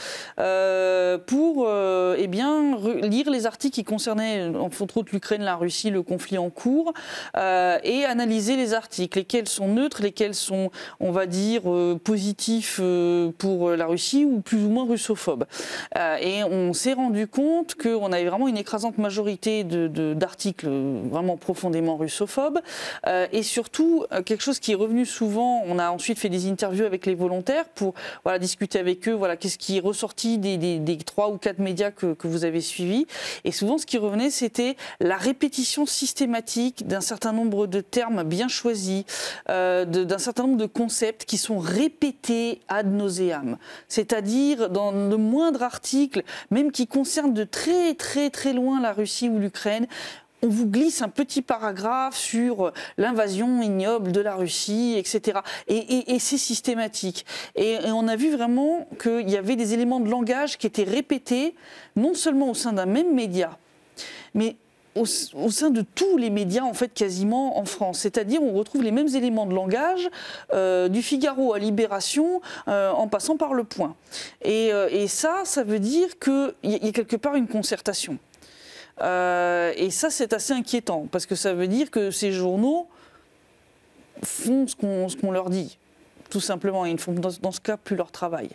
euh, 0.40 1.18
pour 1.18 1.66
euh, 1.68 2.16
eh 2.18 2.26
lire 2.26 3.30
les 3.30 3.47
articles 3.47 3.75
qui 3.75 3.85
concernaient, 3.85 4.49
entre 4.56 4.82
autres, 4.97 5.12
l'Ukraine, 5.12 5.42
la 5.42 5.54
Russie, 5.54 5.90
le 5.90 6.02
conflit 6.02 6.38
en 6.38 6.50
cours, 6.50 6.92
et 7.37 8.04
analyser 8.04 8.56
les 8.56 8.75
articles, 8.75 9.18
lesquels 9.18 9.49
sont 9.49 9.68
neutres, 9.68 10.02
lesquels 10.02 10.35
sont, 10.35 10.71
on 11.00 11.12
va 11.12 11.26
dire, 11.26 11.62
positifs 12.02 12.80
pour 13.38 13.71
la 13.71 13.87
Russie 13.87 14.25
ou 14.25 14.40
plus 14.40 14.64
ou 14.64 14.68
moins 14.68 14.87
russophobes. 14.87 15.44
et 16.21 16.42
on 16.44 16.73
s'est 16.73 16.94
rendu 16.94 17.26
compte 17.26 17.75
qu'on 17.75 18.12
avait 18.12 18.25
vraiment 18.25 18.49
une 18.49 18.56
écrasante 18.56 18.99
majorité 18.99 19.64
d'articles 19.64 20.68
vraiment 21.11 21.37
profondément 21.37 21.91
russophobe. 21.96 22.61
Euh, 23.06 23.26
et 23.32 23.42
surtout, 23.42 24.04
euh, 24.12 24.22
quelque 24.22 24.42
chose 24.42 24.58
qui 24.58 24.72
est 24.72 24.76
revenu 24.76 25.06
souvent, 25.06 25.62
on 25.66 25.78
a 25.78 25.90
ensuite 25.90 26.18
fait 26.18 26.28
des 26.28 26.49
interviews 26.49 26.84
avec 26.84 27.06
les 27.06 27.14
volontaires 27.14 27.66
pour 27.66 27.94
voilà, 28.25 28.38
discuter 28.38 28.78
avec 28.78 29.08
eux, 29.08 29.12
voilà, 29.12 29.37
qu'est-ce 29.37 29.58
qui 29.58 29.78
est 29.78 29.80
ressorti 29.80 30.38
des, 30.38 30.99
trois 31.04 31.30
ou 31.30 31.38
quatre 31.38 31.58
médias 31.58 31.90
que, 31.90 32.16
vous 32.25 32.44
avez 32.44 32.61
suivis. 32.61 33.06
Et 33.44 33.52
souvent, 33.52 33.78
ce 33.78 33.87
qui 33.87 33.99
revenait, 33.99 34.30
c'était 34.30 34.76
la 35.00 35.16
répétition 35.16 35.87
systématique 35.87 36.87
d'un 36.87 37.00
certain 37.00 37.32
nombre 37.32 37.66
de 37.66 37.80
termes 37.80 38.22
bien 38.22 38.49
choisis, 38.49 39.04
euh, 39.50 39.84
d'un 39.84 40.18
certain 40.18 40.44
nombre 40.44 40.56
de 40.56 40.66
concepts 40.66 41.25
qui 41.25 41.37
sont 41.37 41.58
répétés 41.58 42.61
ad 42.68 42.87
nauseam. 42.87 43.58
C'est-à-dire, 43.88 44.70
dans 44.70 44.92
le 44.92 45.16
moindre 45.16 45.62
article, 45.62 46.22
même 46.50 46.72
qui 46.72 46.87
concerne 46.87 47.34
de 47.34 47.44
très 47.44 47.94
très 47.94 48.30
très 48.30 48.52
loin 48.52 48.80
la 48.80 48.92
Russie 48.92 49.28
ou 49.28 49.38
l'Ukraine, 49.38 49.87
on 50.42 50.49
vous 50.49 50.66
glisse 50.66 51.02
un 51.02 51.08
petit 51.08 51.40
paragraphe 51.40 52.16
sur 52.16 52.72
l'invasion 52.99 53.62
ignoble 53.62 54.11
de 54.11 54.20
la 54.20 54.34
Russie, 54.34 54.96
etc. 54.99 55.40
Et, 55.68 56.18
c'est 56.18 56.38
systématique. 56.38 57.25
Et, 57.54 57.78
on 57.87 58.08
a 58.08 58.16
vu 58.16 58.34
vraiment 58.34 58.88
qu'il 59.00 59.30
y 59.30 59.37
avait 59.37 59.56
des 59.56 59.72
éléments 59.72 60.00
de 60.00 60.11
langage 60.11 60.58
qui 60.58 60.66
étaient 60.66 60.82
répétés, 60.82 61.54
non 61.94 62.14
seulement 62.14 62.50
au 62.50 62.54
sein 62.54 62.72
d'un 62.72 62.87
même 62.87 63.14
média, 63.14 63.56
mais 64.34 64.56
au, 64.94 65.06
sein 65.06 65.70
de 65.70 65.82
tous 65.82 66.18
les 66.18 66.28
médias, 66.28 66.64
en 66.64 66.75
fait, 66.75 66.92
quasiment 66.92 67.58
en 67.58 67.64
France. 67.64 68.00
C'est-à-dire, 68.00 68.42
on 68.42 68.52
retrouve 68.52 68.82
les 68.82 68.90
mêmes 68.90 69.14
éléments 69.14 69.46
de 69.46 69.54
langage, 69.54 70.11
euh, 70.52 70.88
du 70.88 71.02
Figaro 71.02 71.54
à 71.54 71.58
Libération, 71.58 72.42
euh, 72.68 72.90
en 72.90 73.08
passant 73.08 73.37
par 73.37 73.54
le 73.54 73.64
point. 73.64 73.94
Et 74.44 74.72
ça, 75.06 75.42
ça 75.44 75.62
veut 75.62 75.78
dire 75.78 76.18
qu'il 76.18 76.52
y, 76.64 76.88
a 76.88 76.92
quelque 76.92 77.16
part 77.16 77.37
une 77.37 77.49
concertation. 77.49 78.18
Et 79.00 79.90
ça, 79.90 80.11
c'est 80.11 80.32
assez 80.32 80.52
inquiétant, 80.52 81.06
parce 81.11 81.26
que 81.26 81.34
ça 81.34 81.54
veut 81.54 81.68
dire 81.68 81.90
que 81.90 82.11
ces 82.11 82.32
journaux 82.32 82.88
font 84.22 84.66
ce 84.66 85.16
qu'on 85.16 85.30
leur 85.30 85.50
dit, 85.50 85.78
tout 86.30 86.40
simplement. 86.40 86.84
Ils 86.87 86.94
ne 86.94 86.99
font 86.99 87.12
dans 87.12 87.52
ce 87.52 87.61
cas 87.61 87.76
plus 87.76 87.96
leur 87.96 88.11
travail. 88.12 88.50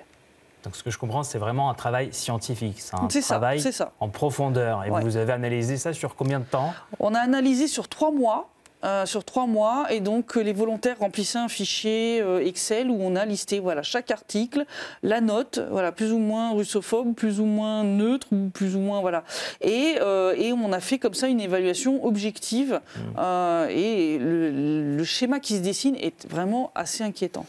Donc 0.63 0.75
ce 0.75 0.83
que 0.83 0.91
je 0.91 0.97
comprends, 0.97 1.23
c'est 1.23 1.37
vraiment 1.37 1.69
un 1.69 1.73
travail 1.73 2.09
scientifique, 2.11 2.81
c'est 2.81 2.95
un 2.95 3.07
travail 3.07 3.63
en 3.99 4.09
profondeur. 4.09 4.83
Et 4.83 4.89
vous 4.89 5.17
avez 5.17 5.33
analysé 5.33 5.77
ça 5.77 5.93
sur 5.93 6.15
combien 6.15 6.39
de 6.39 6.45
temps? 6.45 6.73
On 6.99 7.13
a 7.13 7.19
analysé 7.19 7.67
sur 7.67 7.87
trois 7.87 8.11
mois. 8.11 8.49
Euh, 8.83 9.07
sur 9.07 9.23
trois 9.23 9.47
mois 9.47 9.87
et 9.89 10.01
donc 10.01 10.37
euh, 10.37 10.41
les 10.41 10.53
volontaires 10.53 10.99
remplissaient 10.99 11.39
un 11.39 11.47
fichier 11.47 12.21
euh, 12.21 12.45
Excel 12.45 12.91
où 12.91 12.97
on 13.01 13.15
a 13.15 13.25
listé 13.25 13.59
voilà 13.59 13.81
chaque 13.81 14.11
article, 14.11 14.65
la 15.01 15.19
note, 15.19 15.59
voilà 15.71 15.91
plus 15.91 16.11
ou 16.11 16.19
moins 16.19 16.53
russophobe, 16.53 17.15
plus 17.15 17.39
ou 17.39 17.45
moins 17.45 17.83
neutre 17.83 18.27
ou 18.31 18.49
plus 18.53 18.75
ou 18.75 18.79
moins 18.79 19.01
voilà 19.01 19.23
et, 19.61 19.95
et 20.37 20.53
on 20.53 20.71
a 20.71 20.79
fait 20.79 20.99
comme 20.99 21.15
ça 21.15 21.27
une 21.27 21.41
évaluation 21.41 22.05
objective 22.05 22.79
mmh. 22.95 23.69
et 23.71 24.19
le 24.19 25.03
schéma 25.03 25.39
qui 25.39 25.55
se 25.55 25.61
dessine 25.61 25.95
est 25.95 26.29
vraiment 26.29 26.71
assez 26.75 27.03
inquiétant. 27.03 27.47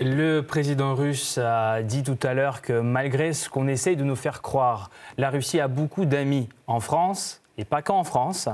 Le 0.00 0.40
président 0.40 0.94
russe 0.94 1.36
a 1.36 1.82
dit 1.82 2.02
tout 2.02 2.18
à 2.22 2.32
l'heure 2.32 2.62
que 2.62 2.80
malgré 2.80 3.34
ce 3.34 3.50
qu'on 3.50 3.68
essaye 3.68 3.96
de 3.96 4.04
nous 4.04 4.16
faire 4.16 4.40
croire, 4.40 4.90
la 5.18 5.28
Russie 5.28 5.60
a 5.60 5.68
beaucoup 5.68 6.06
d'amis 6.06 6.48
en 6.66 6.80
France, 6.80 7.42
et 7.58 7.64
pas 7.64 7.82
qu'en 7.82 8.04
France. 8.04 8.48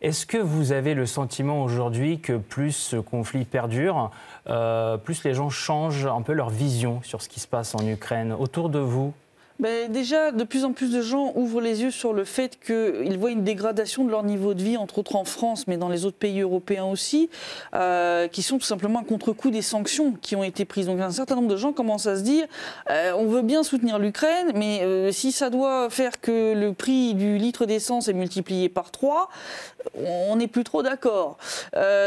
Est-ce 0.00 0.26
que 0.26 0.38
vous 0.38 0.72
avez 0.72 0.94
le 0.94 1.06
sentiment 1.06 1.62
aujourd'hui 1.62 2.20
que 2.20 2.36
plus 2.36 2.72
ce 2.72 2.96
conflit 2.96 3.44
perdure, 3.44 4.10
euh, 4.48 4.96
plus 4.96 5.24
les 5.24 5.34
gens 5.34 5.50
changent 5.50 6.06
un 6.06 6.22
peu 6.22 6.32
leur 6.32 6.50
vision 6.50 7.00
sur 7.02 7.22
ce 7.22 7.28
qui 7.28 7.40
se 7.40 7.48
passe 7.48 7.74
en 7.74 7.86
Ukraine 7.86 8.32
autour 8.32 8.68
de 8.68 8.78
vous? 8.78 9.12
Ben, 9.60 9.92
déjà, 9.92 10.32
de 10.32 10.42
plus 10.44 10.64
en 10.64 10.72
plus 10.72 10.90
de 10.90 11.02
gens 11.02 11.32
ouvrent 11.34 11.60
les 11.60 11.82
yeux 11.82 11.90
sur 11.90 12.14
le 12.14 12.24
fait 12.24 12.58
qu'ils 12.64 13.18
voient 13.18 13.30
une 13.30 13.44
dégradation 13.44 14.04
de 14.04 14.10
leur 14.10 14.22
niveau 14.22 14.54
de 14.54 14.62
vie, 14.62 14.78
entre 14.78 14.98
autres 14.98 15.16
en 15.16 15.26
France, 15.26 15.66
mais 15.66 15.76
dans 15.76 15.90
les 15.90 16.06
autres 16.06 16.16
pays 16.16 16.40
européens 16.40 16.86
aussi, 16.86 17.28
euh, 17.74 18.26
qui 18.26 18.42
sont 18.42 18.56
tout 18.56 18.64
simplement 18.64 19.00
un 19.00 19.04
contre-coup 19.04 19.50
des 19.50 19.60
sanctions 19.60 20.14
qui 20.22 20.34
ont 20.34 20.42
été 20.42 20.64
prises. 20.64 20.86
Donc 20.86 20.98
un 21.00 21.10
certain 21.10 21.34
nombre 21.36 21.48
de 21.48 21.58
gens 21.58 21.74
commencent 21.74 22.06
à 22.06 22.16
se 22.16 22.22
dire, 22.22 22.46
euh, 22.88 23.12
on 23.18 23.26
veut 23.26 23.42
bien 23.42 23.62
soutenir 23.62 23.98
l'Ukraine, 23.98 24.52
mais 24.54 24.80
euh, 24.80 25.12
si 25.12 25.30
ça 25.30 25.50
doit 25.50 25.90
faire 25.90 26.22
que 26.22 26.54
le 26.54 26.72
prix 26.72 27.12
du 27.12 27.36
litre 27.36 27.66
d'essence 27.66 28.08
est 28.08 28.14
multiplié 28.14 28.70
par 28.70 28.90
3, 28.90 29.28
on 29.94 30.36
n'est 30.36 30.48
plus 30.48 30.64
trop 30.64 30.82
d'accord. 30.82 31.36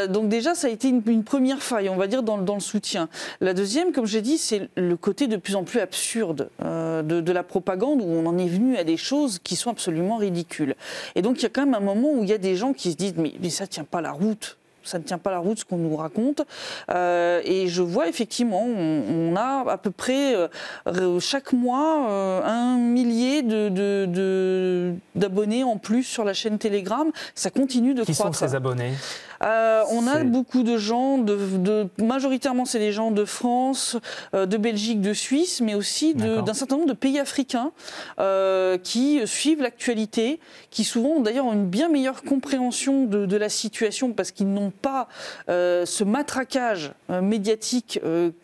donc 0.10 0.28
déjà, 0.28 0.56
ça 0.56 0.68
a 0.68 0.70
été 0.70 0.88
une, 0.88 1.24
première 1.24 1.62
faille, 1.62 1.90
on 1.90 1.98
va 1.98 2.08
dire, 2.08 2.24
dans, 2.24 2.38
le 2.38 2.60
soutien. 2.60 3.10
La 3.42 3.54
deuxième, 3.54 3.92
comme 3.92 4.06
j'ai 4.06 4.22
dit, 4.22 4.40
c'est 4.40 4.70
le 4.76 4.96
côté 4.96 5.28
de 5.28 5.38
plus 5.38 5.56
en 5.56 5.64
plus 5.64 5.80
absurde 5.80 6.50
de, 6.60 7.02
de 7.22 7.32
la 7.32 7.43
propagande 7.44 8.02
où 8.02 8.06
on 8.06 8.26
en 8.26 8.38
est 8.38 8.48
venu 8.48 8.78
à 8.78 8.84
des 8.84 8.98
choses 8.98 9.40
qui 9.40 9.56
sont 9.56 9.70
absolument 9.70 10.18
ridicules. 10.18 10.76
Et 11.16 11.22
donc 11.22 11.40
il 11.40 11.44
y 11.44 11.46
a 11.46 11.50
quand 11.50 11.66
même 11.66 11.76
un 11.76 11.80
moment 11.80 12.12
où 12.14 12.24
il 12.24 12.30
y 12.30 12.34
a 12.34 12.38
des 12.38 12.56
gens 12.56 12.74
qui 12.74 12.92
se 12.92 12.98
disent 12.98 13.16
mais, 13.18 13.34
mais 13.40 13.50
ça 13.50 13.68
tient 13.68 13.84
pas 13.84 14.02
la 14.02 14.12
route 14.12 14.58
ça 14.84 15.00
ne 15.00 15.04
tient 15.04 15.18
pas 15.18 15.32
la 15.32 15.40
route 15.40 15.60
ce 15.60 15.66
qu'on 15.66 15.78
nous 15.78 15.96
raconte. 15.96 16.42
Euh, 16.90 17.42
et 17.46 17.68
je 17.68 17.82
vois 17.82 18.08
effectivement, 18.08 18.64
on, 18.64 19.36
a 19.36 19.66
à 19.70 19.78
peu 19.78 19.92
près 19.92 20.36
euh, 20.36 21.20
chaque 21.20 21.54
mois 21.54 22.08
euh, 22.10 22.42
un 22.44 22.78
millier 22.78 23.42
d'abonnés 25.16 25.60
de, 25.60 25.66
en 25.66 25.78
plus 25.78 26.04
sur 26.04 26.24
la 26.24 26.34
chaîne 26.34 26.58
Telegram. 26.58 27.12
Ça 27.36 27.50
continue 27.50 27.94
de 27.94 28.04
Qui 28.04 28.14
croître. 28.14 28.32
Qui 28.32 28.38
sont 28.40 28.48
ces 28.48 28.56
abonnés? 28.56 28.94
Euh, 29.44 29.84
on 29.92 30.08
a 30.08 30.24
beaucoup 30.24 30.64
de 30.64 30.78
gens, 30.78 31.18
de, 31.18 31.88
majoritairement 32.02 32.66
c'est 32.66 32.80
des 32.80 32.92
gens 32.92 33.12
de 33.12 33.26
France, 33.26 33.98
euh, 34.34 34.46
de 34.46 34.58
Belgique, 34.58 35.02
de 35.02 35.14
Suisse, 35.14 35.62
mais 35.62 35.76
aussi 35.76 36.14
d'un 36.14 36.54
certain 36.54 36.78
nombre 36.78 36.88
de 36.88 36.94
pays 36.94 37.20
africains 37.20 37.72
euh, 38.20 38.78
qui 38.78 39.22
suivent 39.26 39.62
l'actualité, 39.62 40.40
qui 40.70 40.84
souvent 40.84 41.10
ont 41.10 41.22
d'ailleurs 41.22 41.52
une 41.52 41.68
bien 41.68 41.90
meilleure 41.90 42.24
compréhension 42.24 43.06
de, 43.06 43.34
la 43.34 43.50
situation 43.50 44.14
parce 44.14 44.32
qu'ils 44.32 44.54
n'ont 44.54 44.72
pas 44.82 45.08
ce 45.48 46.04
matraquage 46.04 46.92
médiatique 47.10 48.00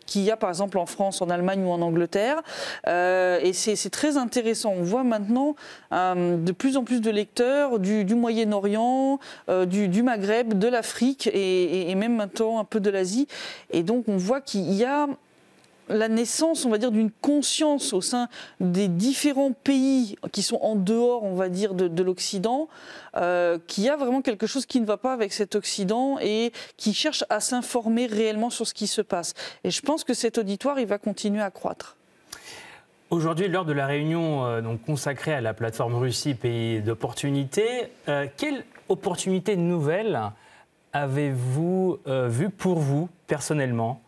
qu'il 0.06 0.22
y 0.22 0.30
a 0.30 0.36
par 0.36 0.50
exemple 0.50 0.78
en 0.78 0.86
France, 0.86 1.22
en 1.22 1.30
Allemagne 1.30 1.64
ou 1.64 1.70
en 1.70 1.80
Angleterre. 1.82 2.42
et 2.86 3.52
c'est 3.52 3.90
très 3.90 4.16
intéressant. 4.16 4.74
On 4.76 4.82
voit 4.82 5.04
maintenant 5.04 5.56
de 5.92 6.52
plus 6.52 6.76
en 6.76 6.84
plus 6.84 7.00
de 7.00 7.10
lecteurs 7.10 7.78
du, 7.78 8.14
Moyen-Orient, 8.14 9.18
du, 9.66 9.88
du 9.88 10.02
Maghreb, 10.02 10.58
de 10.58 10.68
l'Afrique 10.68 11.28
et, 11.32 11.94
même 11.94 12.16
maintenant 12.16 12.58
un 12.58 12.64
peu 12.64 12.80
de 12.80 12.90
l'Asie. 12.90 13.26
Et 13.70 13.82
donc 13.82 14.04
on 14.08 14.16
voit 14.16 14.40
qu'il 14.40 14.72
y 14.72 14.84
a 14.84 15.08
la 15.90 16.08
naissance, 16.08 16.64
on 16.64 16.70
va 16.70 16.78
dire, 16.78 16.90
d'une 16.90 17.10
conscience 17.10 17.92
au 17.92 18.00
sein 18.00 18.28
des 18.60 18.88
différents 18.88 19.52
pays 19.52 20.16
qui 20.32 20.42
sont 20.42 20.58
en 20.62 20.76
dehors, 20.76 21.24
on 21.24 21.34
va 21.34 21.48
dire, 21.48 21.74
de, 21.74 22.02
l'Occident, 22.02 22.68
euh, 23.16 23.58
qu'il 23.66 23.84
y 23.84 23.88
a 23.88 23.96
vraiment 23.96 24.22
quelque 24.22 24.46
chose 24.46 24.66
qui 24.66 24.80
ne 24.80 24.86
va 24.86 24.96
pas 24.96 25.12
avec 25.12 25.32
cet 25.32 25.54
Occident 25.54 26.18
et 26.20 26.52
qui 26.76 26.94
cherche 26.94 27.24
à 27.28 27.40
s'informer 27.40 28.06
réellement 28.06 28.50
sur 28.50 28.66
ce 28.66 28.74
qui 28.74 28.86
se 28.86 29.02
passe. 29.02 29.34
Et 29.64 29.70
je 29.70 29.82
pense 29.82 30.04
que 30.04 30.14
cet 30.14 30.38
auditoire, 30.38 30.78
il 30.80 30.86
va 30.86 30.98
continuer 30.98 31.42
à 31.42 31.50
croître. 31.50 31.96
Aujourd'hui, 33.10 33.48
lors 33.48 33.64
de 33.64 33.72
la 33.72 33.86
réunion 33.86 34.44
euh, 34.46 34.62
consacrée 34.86 35.34
à 35.34 35.40
la 35.40 35.52
plateforme 35.52 35.96
Russie, 35.96 36.34
pays 36.34 36.80
d'opportunités, 36.80 37.88
euh, 38.08 38.28
quelle 38.36 38.64
opportunité 38.88 39.56
nouvelle 39.56 40.20
avez-vous 40.92 41.98
euh, 42.06 42.28
vu 42.28 42.50
pour 42.50 42.78
vous, 42.78 43.08
personnellement? 43.26 44.00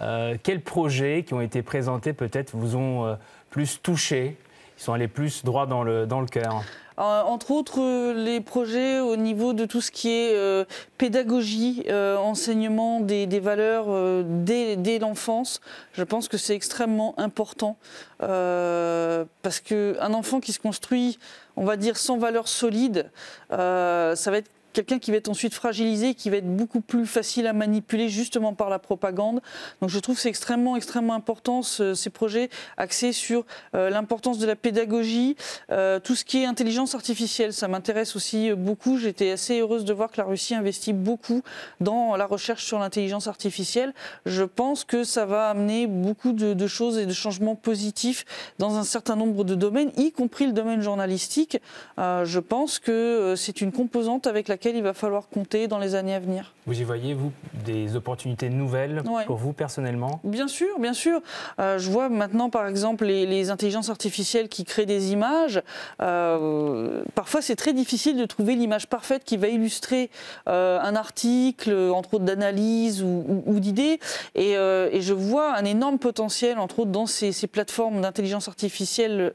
Euh, 0.00 0.36
Quels 0.42 0.60
projets 0.60 1.24
qui 1.26 1.34
ont 1.34 1.40
été 1.40 1.62
présentés 1.62 2.12
peut-être 2.12 2.56
vous 2.56 2.76
ont 2.76 3.06
euh, 3.06 3.14
plus 3.50 3.80
touché 3.82 4.36
Ils 4.78 4.82
sont 4.82 4.92
allés 4.92 5.08
plus 5.08 5.44
droit 5.44 5.66
dans 5.66 5.82
le, 5.82 6.06
dans 6.06 6.20
le 6.20 6.26
cœur? 6.26 6.62
Entre 6.96 7.50
autres, 7.50 8.12
les 8.12 8.42
projets 8.42 9.00
au 9.00 9.16
niveau 9.16 9.54
de 9.54 9.64
tout 9.64 9.80
ce 9.80 9.90
qui 9.90 10.10
est 10.10 10.66
pédagogie, 10.98 11.86
enseignement 11.90 13.00
des, 13.00 13.40
valeurs 13.40 13.86
dès, 14.22 14.76
dès 14.76 14.98
l'enfance. 14.98 15.62
Je 15.94 16.04
pense 16.04 16.28
que 16.28 16.36
c'est 16.36 16.54
extrêmement 16.54 17.18
important 17.18 17.78
parce 18.18 19.60
qu'un 19.64 20.12
enfant 20.12 20.40
qui 20.40 20.52
se 20.52 20.58
construit, 20.58 21.18
on 21.56 21.64
va 21.64 21.78
dire, 21.78 21.96
sans 21.96 22.18
valeurs 22.18 22.48
solides, 22.48 23.10
ça 23.48 24.14
va 24.26 24.36
être 24.36 24.50
quelqu'un 24.72 24.98
qui 24.98 25.10
va 25.10 25.16
être 25.16 25.28
ensuite 25.28 25.54
fragilisé, 25.54 26.14
qui 26.14 26.30
va 26.30 26.36
être 26.36 26.56
beaucoup 26.56 26.80
plus 26.80 27.06
facile 27.06 27.46
à 27.46 27.52
manipuler 27.52 28.08
justement 28.08 28.54
par 28.54 28.70
la 28.70 28.78
propagande. 28.78 29.40
Donc 29.80 29.90
je 29.90 29.98
trouve 29.98 30.16
que 30.16 30.22
c'est 30.22 30.28
extrêmement, 30.28 30.76
extrêmement 30.76 31.14
important 31.14 31.62
ces 31.62 32.10
projets 32.10 32.50
axés 32.76 33.12
sur 33.12 33.44
euh, 33.74 33.90
l'importance 33.90 34.38
de 34.38 34.46
la 34.46 34.56
pédagogie, 34.56 35.36
euh, 35.70 35.98
tout 36.00 36.14
ce 36.14 36.24
qui 36.24 36.42
est 36.42 36.46
intelligence 36.46 36.94
artificielle. 36.94 37.52
Ça 37.52 37.68
m'intéresse 37.68 38.16
aussi 38.16 38.52
beaucoup. 38.52 38.98
J'étais 38.98 39.32
assez 39.32 39.60
heureuse 39.60 39.84
de 39.84 39.92
voir 39.92 40.10
que 40.10 40.18
la 40.18 40.24
Russie 40.24 40.54
investit 40.54 40.92
beaucoup 40.92 41.42
dans 41.80 42.16
la 42.16 42.26
recherche 42.26 42.64
sur 42.64 42.78
l'intelligence 42.78 43.26
artificielle. 43.26 43.94
Je 44.26 44.44
pense 44.44 44.84
que 44.84 45.04
ça 45.04 45.26
va 45.26 45.50
amener 45.50 45.86
beaucoup 45.86 46.32
de, 46.32 46.66
choses 46.66 46.98
et 46.98 47.06
de 47.06 47.12
changements 47.12 47.54
positifs 47.54 48.24
dans 48.58 48.76
un 48.76 48.84
certain 48.84 49.16
nombre 49.16 49.44
de 49.44 49.54
domaines, 49.54 49.90
y 49.96 50.12
compris 50.12 50.46
le 50.46 50.52
domaine 50.52 50.82
journalistique. 50.82 51.58
Euh, 51.98 52.24
je 52.24 52.40
pense 52.40 52.78
que 52.78 53.34
c'est 53.36 53.60
une 53.60 53.72
composante 53.72 54.26
avec 54.26 54.48
la 54.64 54.70
il 54.70 54.82
va 54.82 54.92
falloir 54.92 55.28
compter 55.28 55.68
dans 55.68 55.78
les 55.78 55.94
années 55.94 56.14
à 56.14 56.20
venir. 56.20 56.52
Vous 56.66 56.80
y 56.80 56.84
voyez, 56.84 57.14
vous, 57.14 57.32
des 57.64 57.96
opportunités 57.96 58.50
nouvelles 58.50 59.02
pour 59.26 59.36
vous 59.36 59.52
personnellement? 59.52 60.20
Bien 60.24 60.48
sûr, 60.48 60.78
bien 60.78 60.92
sûr. 60.92 61.20
Euh, 61.58 61.78
je 61.78 61.90
vois 61.90 62.08
maintenant, 62.08 62.50
par 62.50 62.66
exemple, 62.66 63.06
les, 63.06 63.50
intelligences 63.50 63.88
artificielles 63.88 64.48
qui 64.48 64.64
créent 64.64 64.86
des 64.86 65.12
images. 65.12 65.62
Euh, 66.02 67.02
parfois, 67.14 67.40
c'est 67.42 67.56
très 67.56 67.72
difficile 67.72 68.16
de 68.16 68.24
trouver 68.26 68.54
l'image 68.54 68.86
parfaite 68.86 69.24
qui 69.24 69.36
va 69.36 69.48
illustrer 69.48 70.10
euh, 70.48 70.78
un 70.80 70.94
article, 70.94 71.72
entre 71.92 72.14
autres 72.14 72.24
d'analyse 72.24 73.02
ou, 73.02 73.58
d'idées. 73.60 73.98
Et, 74.34 74.54
je 75.00 75.12
vois 75.14 75.54
un 75.56 75.64
énorme 75.64 75.98
potentiel, 75.98 76.58
entre 76.58 76.80
autres, 76.80 76.90
dans 76.90 77.06
ces, 77.06 77.32
plateformes 77.46 78.02
d'intelligence 78.02 78.48
artificielle, 78.48 79.32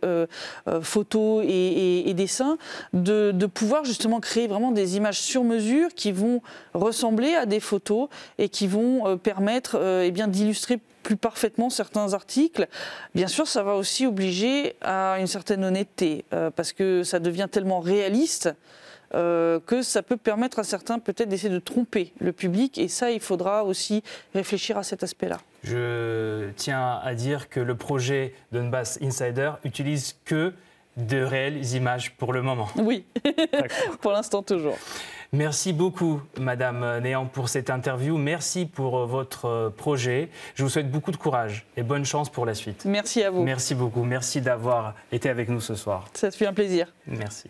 photos 0.81 1.43
et, 1.45 2.09
et, 2.09 2.13
dessins, 2.13 2.57
de, 2.93 3.31
de 3.31 3.45
pouvoir 3.45 3.83
justement 3.83 4.19
créer 4.19 4.47
vraiment 4.47 4.71
des 4.71 4.97
images 4.97 5.14
sur 5.19 5.43
mesure 5.43 5.93
qui 5.95 6.11
vont 6.11 6.41
ressembler 6.73 7.35
à 7.35 7.45
des 7.45 7.59
photos 7.59 8.09
et 8.37 8.49
qui 8.49 8.67
vont 8.67 9.07
euh, 9.07 9.15
permettre 9.15 9.77
euh, 9.79 10.03
eh 10.05 10.11
bien 10.11 10.27
d'illustrer 10.27 10.79
plus 11.03 11.17
parfaitement 11.17 11.69
certains 11.69 12.13
articles. 12.13 12.67
Bien 13.13 13.27
sûr, 13.27 13.47
ça 13.47 13.63
va 13.63 13.75
aussi 13.75 14.07
obliger 14.07 14.75
à 14.81 15.17
une 15.19 15.27
certaine 15.27 15.63
honnêteté, 15.63 16.25
euh, 16.33 16.49
parce 16.49 16.73
que 16.73 17.03
ça 17.03 17.19
devient 17.19 17.47
tellement 17.49 17.79
réaliste 17.79 18.53
que 19.11 19.81
ça 19.81 20.03
peut 20.03 20.17
permettre 20.17 20.59
à 20.59 20.65
certains 20.65 20.99
peut-être 20.99 21.29
d'essayer 21.29 21.53
de 21.53 21.59
tromper 21.59 22.11
le 22.19 22.33
public, 22.33 22.77
et 22.77 22.89
ça, 22.89 23.11
il 23.11 23.21
faudra 23.21 23.63
aussi 23.63 24.03
réfléchir 24.33 24.77
à 24.77 24.83
cet 24.83 25.03
aspect-là. 25.03 25.37
Je 25.63 26.49
tiens 26.57 26.99
à 27.01 27.13
dire 27.13 27.47
que 27.47 27.61
le 27.61 27.75
projet 27.75 28.33
Donbass 28.51 28.99
Insider 29.01 29.51
utilise 29.63 30.17
que 30.25 30.51
de 30.97 31.21
réelles 31.21 31.73
images 31.73 32.15
pour 32.15 32.33
le 32.33 32.41
moment. 32.41 32.67
Oui, 32.77 33.05
pour 34.01 34.11
l'instant 34.11 34.41
toujours. 34.41 34.77
Merci 35.31 35.73
beaucoup, 35.73 36.21
Madame 36.39 36.99
Néant, 36.99 37.25
pour 37.25 37.49
cette 37.49 37.69
interview. 37.69 38.17
Merci 38.17 38.65
pour 38.65 38.99
euh, 38.99 39.05
votre 39.05 39.45
euh, 39.45 39.69
projet. 39.69 40.29
Je 40.53 40.63
vous 40.63 40.69
souhaite 40.69 40.89
beaucoup 40.89 41.11
de 41.11 41.17
courage 41.17 41.65
et 41.75 41.83
bonne 41.83 42.05
chance 42.05 42.29
pour 42.29 42.45
la 42.45 42.53
suite. 42.53 42.85
Merci 42.85 43.23
à 43.23 43.31
vous. 43.31 43.43
Merci 43.43 43.75
beaucoup. 43.75 44.03
Merci 44.03 44.39
d'avoir 44.39 44.93
été 45.11 45.29
avec 45.29 45.49
nous 45.49 45.61
ce 45.61 45.75
soir. 45.75 46.05
Ça 46.13 46.31
te 46.31 46.37
fait 46.37 46.45
un 46.45 46.53
plaisir. 46.53 46.93
Merci. 47.07 47.49